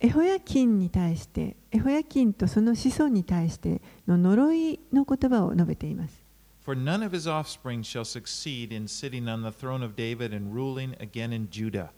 [0.00, 6.24] エホヤキンに対して、エホヤキンとその子孫に対しての呪いの言葉を述べています。
[6.64, 10.94] For none of his offspring shall succeed in sitting on the throne of David and ruling
[10.98, 11.90] again in Judah.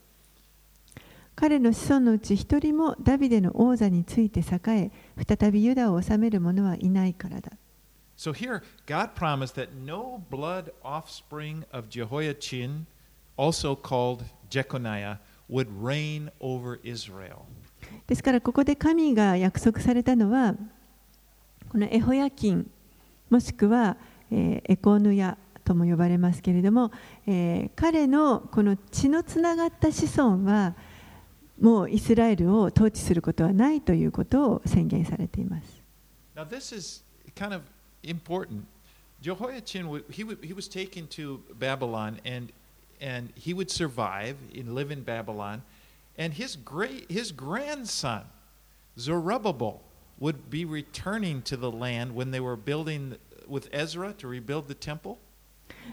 [1.36, 7.52] 彼の子孫のうち一人もダビデの王座について栄え、再びユダを治める者はいないからだ。
[8.16, 12.86] So here, God promised that no blood offspring of Jehoiachin,
[13.36, 15.18] also called Jeconiah,
[15.48, 17.46] would reign over Israel.
[18.06, 20.54] ですからここで神が約束されたのは
[21.68, 22.70] このエホヤキン
[23.28, 23.96] もしくは、
[24.30, 26.92] えエコーヌヤとも呼ばれますけれども、
[27.26, 30.74] えー彼のこの血のつながった子孫は
[31.60, 35.82] もうイスラエルを統治することはないということを宣言されています。
[36.36, 37.02] Now, this is
[37.34, 37.62] kind of
[38.02, 38.64] important.
[39.22, 42.52] Jehoiachin, he, wa- he was taken to Babylon and,
[43.00, 45.62] and he would survive and live in Babylon.
[46.18, 48.24] And his, great, his grandson,
[48.98, 49.82] Zerubbabel,
[50.18, 54.74] would be returning to the land when they were building with Ezra to rebuild the
[54.74, 55.18] temple.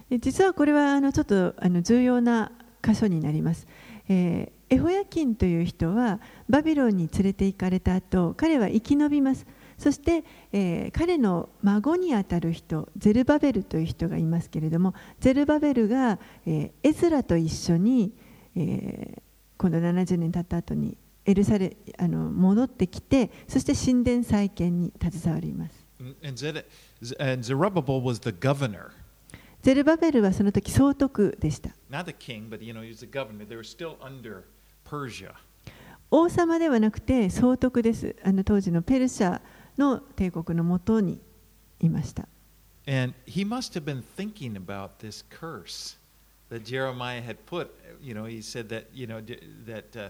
[0.09, 2.51] 実はこれはあのちょっとあの重要な
[2.81, 3.67] 箇所になります。
[4.07, 6.19] えーエホヤキンという人は
[6.49, 9.45] バビロンに連れて行かれた後彼は生き延びます。
[9.77, 16.17] そして、えー彼の孫にあたる人ゼルバベルという人がいますけれどもゼルバベルが、
[16.47, 18.13] えーエズラと一緒に、
[18.55, 19.22] えー
[19.63, 25.85] 今度70年経った後にエルサレあの戻ってきてそして神殿再建に携わります。
[29.61, 31.69] ゼルバベルはその時総督でした。
[36.11, 38.17] 王様ではなくて総督です。
[38.21, 39.39] あの当時のペルシャ
[39.77, 41.21] の帝国のもとに
[41.79, 42.27] いました。
[42.85, 45.97] And he must have been thinking about this curse
[46.49, 47.69] that Jeremiah had put
[48.03, 49.21] You know, he said that, you know,
[49.65, 50.09] that, uh,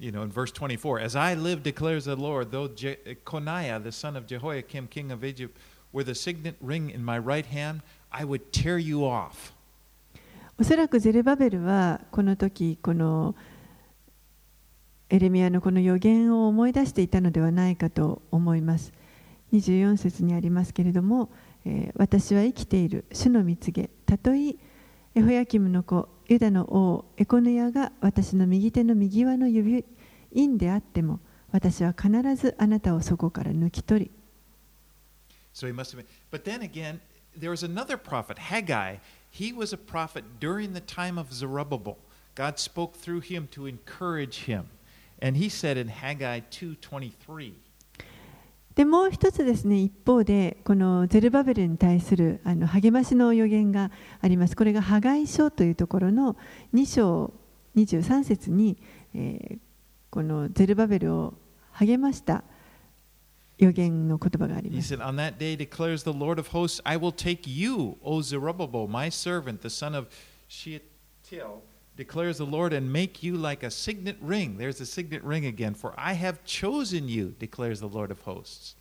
[0.00, 3.92] you know, in verse 24, as I live, declares the Lord, though Je- Coniah, the
[3.92, 5.56] son of Jehoiakim, king of Egypt,
[5.92, 9.52] were the signet ring in my right hand, I would tear you off.
[10.56, 13.34] おそらくゼルバベルはこの時この
[15.10, 18.92] エレミアのこの予言を思い出していたのではないかと思います
[19.52, 21.30] 24節にありますけれども、
[21.64, 24.54] えー私は生きている主の蜜げたとえ
[25.16, 29.84] エホヤキムの子ユダの王エコヌヤが私の右手の右輪の指
[30.32, 31.20] 印であっても
[31.52, 34.10] 私は必ずあなたをそこから抜き取り
[35.54, 36.06] So he must have been.
[36.32, 37.00] But then again,
[37.36, 38.96] there was another prophet, Haggai.
[39.30, 41.96] He was a prophet during the time of Zerubbabel.
[42.34, 44.66] God spoke through him to encourage him.
[45.22, 47.54] And he said in Haggai 2:23,
[48.74, 56.36] でもう一つですね一方でこのゼルバベルに対するあの励ましの予言がありますこれが破壊書というところの
[56.74, 57.32] 2章
[57.76, 58.76] 23節に、
[59.14, 59.58] えー
[60.14, 61.34] このゼルバベルを
[61.72, 62.44] 励ました
[63.58, 68.22] 予言の言葉があります he said, On that day declares the Lord of hosts, I will take you, O
[68.22, 70.06] Zerubbabel, my servant, the son of
[70.46, 71.62] Shealtiel,
[71.96, 74.56] declares the Lord, and make you like a signet ring.
[74.58, 78.76] There's a signet ring again, for I have chosen you, declares the Lord of hosts.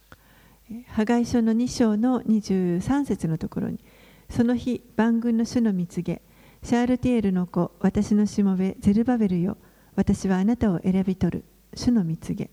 [0.87, 3.79] 破壊書の2章の23節のところに
[4.29, 6.21] その日万軍の主の蜜げ
[6.63, 9.57] シャールティエルの子私のしもべゼルバベルよ
[9.95, 11.45] 私はあなたを選び取る
[11.75, 12.49] 主の蜜げ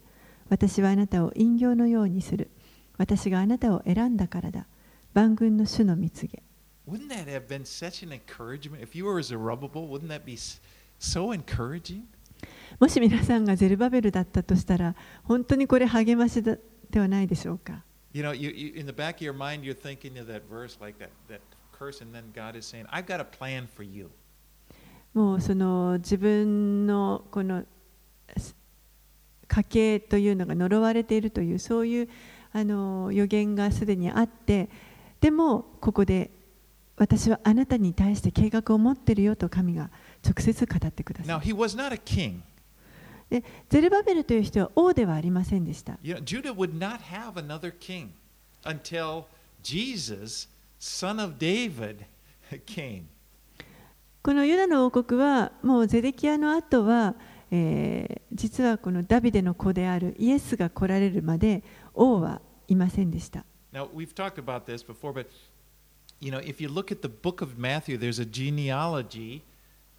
[0.49, 2.51] 私はあなたを陰陽のようにする
[2.99, 4.67] 私があなたを選んだからだ
[5.15, 6.43] 万軍の主の蜜げ
[6.91, 8.82] Wouldn't that have been such an encouragement?
[8.82, 10.36] If you were Zerubbabel, wouldn't that be
[10.99, 12.03] so encouraging?
[12.80, 16.57] もし皆さんがゼルバベルだったとしたら本当にこれ励ましだ
[16.91, 20.76] ではないでしょうか You know, you, you, in the back of your mind, you're thinking of that verse,
[20.80, 24.11] like that, that curse, and then God is saying, I've got a plan for you.
[25.14, 27.64] もうその自分のこの
[28.36, 28.57] す
[29.47, 32.09] 家系というのが呪われているというそういう
[32.53, 34.68] あの予言がすでにあって
[35.20, 36.30] でもここで
[37.01, 39.89] 私はあなたに対して計画を持っているよと神が
[40.23, 41.33] 直接語ってくださいた。
[43.71, 45.99] ゼルバベルという人は王ではありませんでした。
[46.03, 46.57] ジュダは
[54.23, 57.15] このユダの王国はもうゼレキアの後は、
[57.51, 61.63] えー、実はこのダビデの子であるイエスが来られるまで
[61.95, 63.47] 王はいませんでした。
[66.20, 69.43] you know, if you look at the book of Matthew, there's a genealogy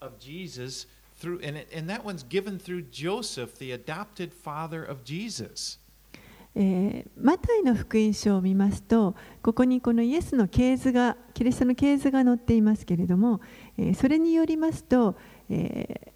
[0.00, 0.86] of Jesus
[1.18, 5.78] through, and, it, and that one's given through Joseph, the adopted father of Jesus.
[6.58, 13.42] えーマタイの福音書を見ますとここにこのイエスの系図がキリストの系図が載っていますけれども、
[13.76, 15.16] えーそれによりますと、
[15.50, 16.12] えー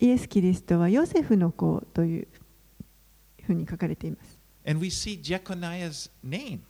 [0.00, 2.28] イエス・キリストはヨセフの子という
[3.44, 4.38] ふうに書かれています。
[4.64, 6.60] And we see Jeconiah's name.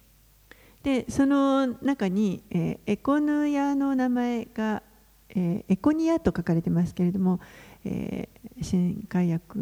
[0.84, 4.84] でその中に、えーエコヌヤの名前が、
[5.29, 7.39] えーエコニアと書かれてますけれども、
[7.86, 9.59] えー新海訳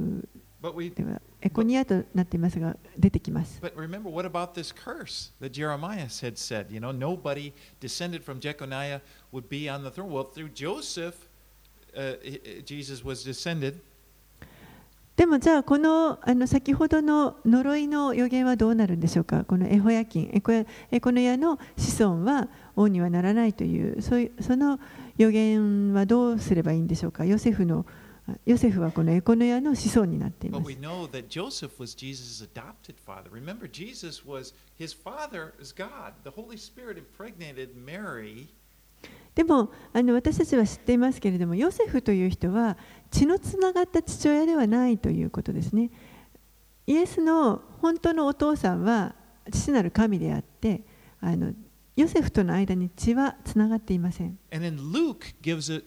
[0.62, 3.60] ではエコニアとなっていますが出てきます。
[3.62, 6.68] But remember, what about this curse that Jeremiah had said?
[6.70, 9.02] You know, nobody descended from Jeconiah
[9.32, 10.12] would be on the throne.
[10.12, 11.28] Well, through Joseph,
[11.96, 12.14] uh,
[12.66, 13.82] Jesus was descended.
[15.16, 19.44] でもじゃあこのあの先ほどの呪いの予言はどうなるんでしょうか？
[19.46, 20.32] このエホヤキン。
[20.34, 20.66] エコエ
[21.00, 24.80] コノヤの子孫は王にはならないというそういうその
[25.18, 27.26] 予言はどうすればいいんでしょうか？
[27.26, 27.86] ヨセフの
[28.46, 30.64] ヨセフはこのエコノヤの子孫になっています。
[39.34, 42.78] でもあの私たちは知っていますけれども、ヨセフという人は
[43.12, 45.90] 血のつながった父親ではないということですね。
[46.86, 49.16] イエスの本当のお父さんは
[49.52, 50.82] 父なる神であって、
[51.22, 51.54] あの
[51.96, 54.38] ヨセフとの間に血はつながっていません。
[54.52, 55.82] And then Luke gives a,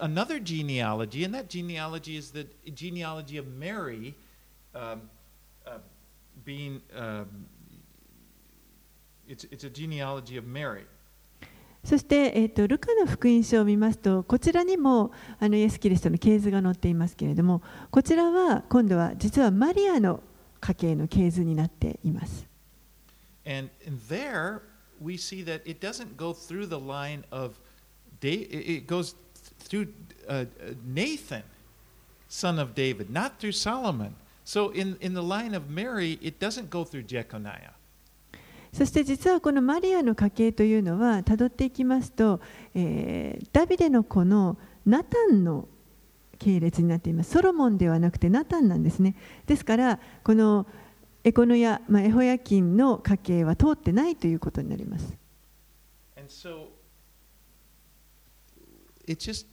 [0.00, 4.14] another genealogy, and that genealogy is the genealogy of Mary
[4.74, 5.08] um,
[5.66, 5.78] uh,
[6.44, 6.82] being.
[6.94, 7.46] Um,
[9.26, 10.84] it's, it's a genealogy of Mary.
[11.84, 20.22] そして、えー、とルカの福音書を見ますと、こちらにもあのイエス・キリストの系図が載っていますけれども、こちらは今度は実はマリアの
[20.60, 22.46] 家系の系図になっています。
[23.46, 23.70] And,
[24.08, 24.60] there
[25.00, 27.54] we see that it doesn't go through the line of
[28.22, 29.16] it goes
[29.60, 29.88] through
[30.84, 31.42] Nathan,
[32.28, 34.14] son of David, not through Solomon.
[34.44, 37.72] So in, in the line of Mary, it doesn't go through Jeconiah.
[38.72, 42.40] そして実はこのマリアの家系というのは、たどっていきますと、
[42.74, 45.68] えーダビデの子のナタンの
[46.38, 47.32] 系列になっています。
[47.32, 49.16] ソロモンではなくてナタンなんですね。
[49.46, 50.66] ですから、この
[51.24, 55.16] エコノや、まあ、エホヤキンの家系は通ってないということになります。
[56.28, 56.68] So
[59.06, 59.46] it's just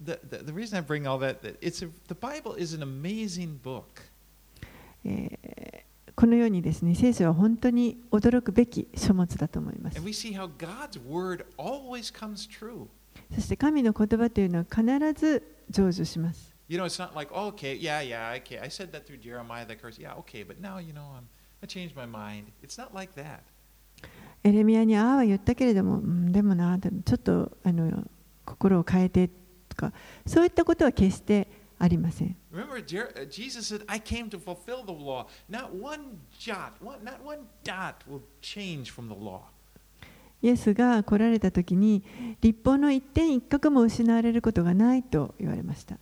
[0.00, 2.82] the, the, the reason I bring all that, that it's a, the Bible is an
[2.82, 3.84] amazing book.
[5.04, 5.89] えー
[6.20, 9.98] このようにですね、聖書は本当に驚くべき書物だと思います。
[13.34, 14.84] そして神の言葉というのは必
[15.18, 16.54] ず成就します。
[24.44, 28.06] エレミアにああは言ったけれども、でもな、ちょっとあの
[28.44, 29.30] 心を変えて
[29.70, 29.94] とか、
[30.26, 31.59] そういったことは決して。
[31.80, 32.36] ありません。
[40.42, 42.02] イエスが来られた時に
[42.40, 45.96] 立法の一点一角も失われることがないと言われました。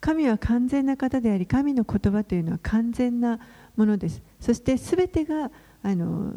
[0.00, 3.38] 神は完全な方であり、神の言葉というのは完全な
[3.76, 4.22] ものです。
[4.40, 5.50] そして全てが
[5.82, 6.34] あの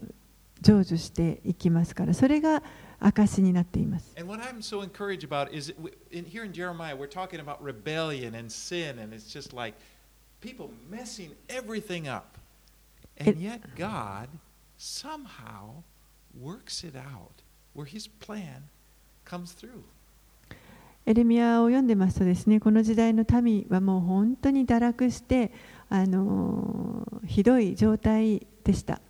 [0.62, 2.64] 成就していきますからそれが
[3.00, 5.74] 証になっています And what I'm so encouraged about is
[6.12, 9.76] in, here in Jeremiah, we're talking about rebellion and sin, and it's just like
[10.40, 12.38] people messing everything up.
[13.18, 14.30] And yet God
[14.78, 15.84] somehow
[16.40, 18.64] works it out where his plan
[19.26, 19.84] comes through.
[21.06, 25.52] エレミアを読んでますとですねこの時代の民はもう本当に堕落して
[25.90, 29.02] あのひどい状態でした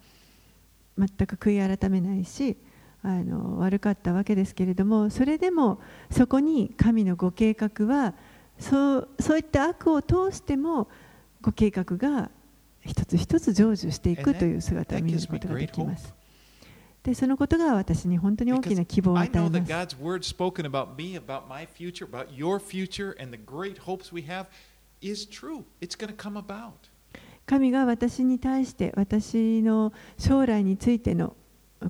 [0.98, 2.58] 全く悔い改めないし
[3.02, 8.14] あの悪かったわけですけれどもそれでもそこに神のご計画は
[8.58, 10.88] そう,そういった悪を通しても
[11.42, 12.30] ご計画が
[12.86, 16.14] 一つ一つ成就していくという姿を見ることができます。
[17.02, 19.74] でそのことが私に本当に大きな希望を与えます。
[25.02, 26.93] Is
[27.46, 31.36] 神が私に対して私の将来についての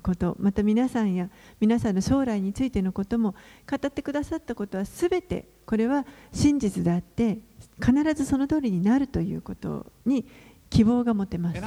[0.02, 1.30] ことまた皆さんや
[1.60, 3.34] 皆さんの将来についてのことも
[3.70, 7.38] 語ってくださったことはすべてこれは真実であって
[7.80, 10.26] 必ずその通りになるということに
[10.70, 11.60] 希望が持てます。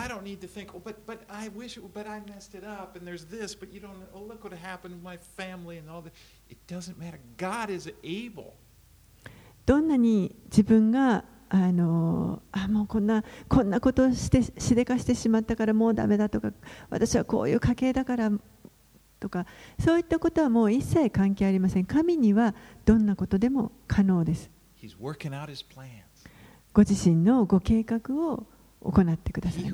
[9.66, 16.52] どんなに自分があのあもうこんなこんなことをしてしでかしてしまったからもうダメだとか
[16.90, 18.32] 私はこういう家系だから
[19.20, 19.46] とか
[19.80, 22.54] そういったことはもう一切関係ありません神には
[22.86, 24.50] どんなことでも可能です.
[26.74, 28.46] ご自身のご計画を
[28.82, 29.72] 行ってください.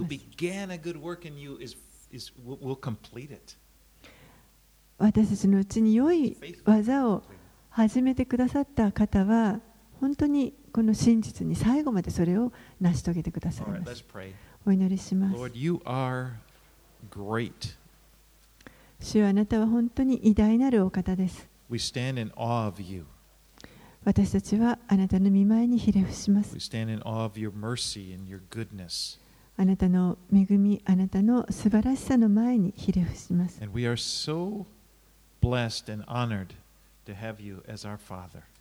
[4.97, 7.23] 私たちのうちに良い.技を
[7.69, 9.59] 始めてくださった方は
[10.03, 12.51] 本当にこの真実に最後までそれを
[12.81, 13.67] 成し遂げてください。
[14.65, 15.37] お祈りします。
[18.99, 21.47] 主はあなたは本当に偉大なるお方です。
[24.03, 26.53] 私たちはあなたの見前にひれ伏します。
[29.55, 33.57] あなたの恵み、あなたの素晴らしさの前にひれ伏します。
[33.61, 33.81] 私たちは本当
[37.81, 38.52] に偉大なるお方です。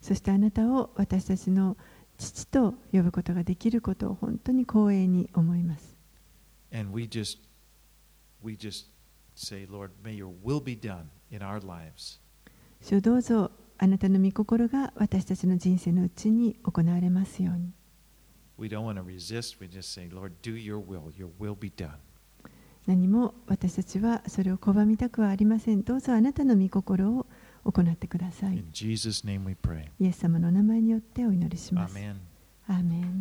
[0.00, 1.76] そしてあなたを私たちの
[2.18, 5.96] 父と呼ぶことができることを本当に光栄に思います。
[12.80, 17.72] 主どうぞあなたの御心が私たちの人生のうちに行われますように。
[22.86, 25.82] 何も私たちはそれを拒みたくはありません。
[25.82, 27.26] どうぞあなたの御心を
[27.64, 28.64] 行ってください.
[30.00, 31.94] イエス様のお名前によってお祈りします.
[32.68, 33.20] アーメン